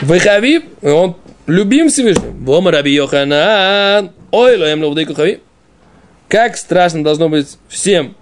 Вехавив, 0.00 0.62
он 0.82 1.16
любим 1.46 1.88
Всевышним. 1.88 2.44
Вома 2.44 2.70
Раби 2.70 2.92
Йоханан. 2.92 4.12
Ой, 4.30 4.56
лоем 4.56 4.84
ловдейку 4.84 5.14
хавив. 5.14 5.40
Как 6.28 6.56
страшно 6.56 7.02
должно 7.02 7.28
быть 7.28 7.58
всем, 7.68 8.14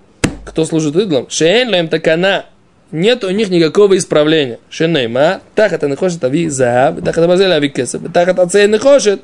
кто 0.45 0.64
служит 0.64 0.97
идолам. 0.97 1.29
Шейн 1.29 1.69
лоем 1.69 1.88
такана 1.88 2.47
Нет 2.91 3.23
у 3.23 3.30
них 3.30 3.49
никакого 3.49 3.97
исправления. 3.97 4.60
Шенейма, 4.69 5.41
тахат 5.56 5.84
нехошет 5.84 6.23
ави 6.23 6.47
зааб, 6.49 7.04
тахат 7.04 7.23
абазель 7.23 7.52
ави 7.52 7.69
кесов, 7.69 8.02
тахат 8.13 8.39
ацей 8.39 8.67
нехошет. 8.67 9.21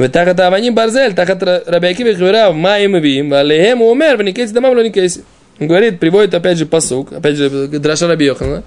ותחת 0.00 0.40
האבנים 0.40 0.74
ברזל, 0.74 1.12
תחת 1.12 1.42
רבי 1.66 1.88
עקיבא 1.88 2.10
וחבריו, 2.10 2.52
מים 2.56 2.92
מביאים, 2.92 3.32
ועליהם 3.32 3.78
הוא 3.78 3.90
אומר, 3.90 4.14
וניקייס 4.18 4.50
דמם 4.50 4.76
לא 4.76 4.82
ניקייס. 4.82 5.18
Он 5.60 5.66
говорит, 5.66 6.00
приводит 6.00 6.32
опять 6.32 6.56
же 6.56 6.64
посук, 6.64 7.12
опять 7.12 7.36
же, 7.36 7.50
Драша 7.50 8.08
Раби 8.08 8.24
Йохана, 8.24 8.62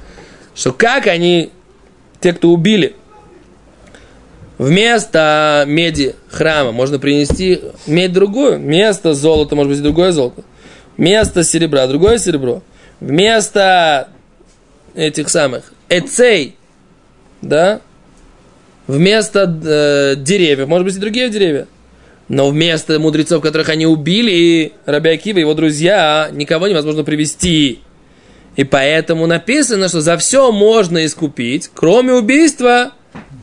что 0.53 0.71
как 0.73 1.07
они, 1.07 1.49
те, 2.19 2.33
кто 2.33 2.49
убили, 2.49 2.93
вместо 4.59 5.63
меди 5.65 6.13
храма 6.29 6.71
можно 6.71 6.99
принести 6.99 7.61
медь 7.87 8.13
другую, 8.13 8.59
вместо 8.59 9.15
золота, 9.15 9.55
может 9.55 9.71
быть, 9.71 9.81
другое 9.81 10.11
золото, 10.11 10.43
вместо 10.95 11.43
серебра, 11.43 11.87
другое 11.87 12.19
серебро, 12.19 12.61
вместо 13.00 14.08
этих 14.94 15.28
самых 15.28 15.72
эцей, 15.88 16.56
да, 17.42 17.80
вместо 18.86 19.42
э, 19.44 20.16
деревьев, 20.16 20.68
может 20.68 20.84
быть, 20.86 20.96
и 20.96 21.00
другие 21.00 21.28
деревья. 21.28 21.66
Но 22.28 22.50
вместо 22.50 22.98
мудрецов, 22.98 23.42
которых 23.42 23.70
они 23.70 23.86
убили, 23.86 24.30
и 24.30 24.72
его 25.40 25.54
друзья, 25.54 26.28
никого 26.30 26.68
невозможно 26.68 27.02
привести. 27.02 27.80
И 28.56 28.64
поэтому 28.64 29.26
написано, 29.26 29.88
что 29.88 30.00
за 30.00 30.18
все 30.18 30.52
можно 30.52 31.06
искупить, 31.06 31.70
кроме 31.72 32.12
убийства 32.12 32.92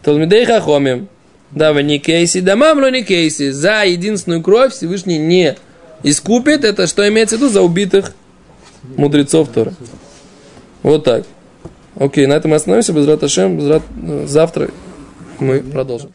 Талмидей 0.03 0.45
Хахомим. 0.45 1.07
Да, 1.51 1.73
вы 1.73 1.83
не 1.83 1.99
кейси, 1.99 2.41
да 2.41 2.55
мамло 2.55 2.91
не 2.91 3.03
кейси. 3.03 3.51
За 3.51 3.85
единственную 3.85 4.43
кровь 4.43 4.73
Всевышний 4.73 5.17
не 5.17 5.55
искупит. 6.03 6.63
Это 6.65 6.85
что 6.85 7.07
имеется 7.07 7.37
в 7.37 7.39
виду 7.39 7.49
за 7.49 7.61
убитых 7.61 8.13
мудрецов 8.97 9.49
Тора. 9.49 9.73
Вот 10.83 11.03
так. 11.03 11.25
Окей, 11.97 12.25
на 12.25 12.33
этом 12.33 12.51
мы 12.51 12.57
остановимся. 12.57 12.93
Без 12.93 13.07
Раташем, 13.07 13.57
без 13.57 13.67
Рат... 13.67 13.83
завтра 14.25 14.69
мы 15.39 15.59
продолжим. 15.59 16.11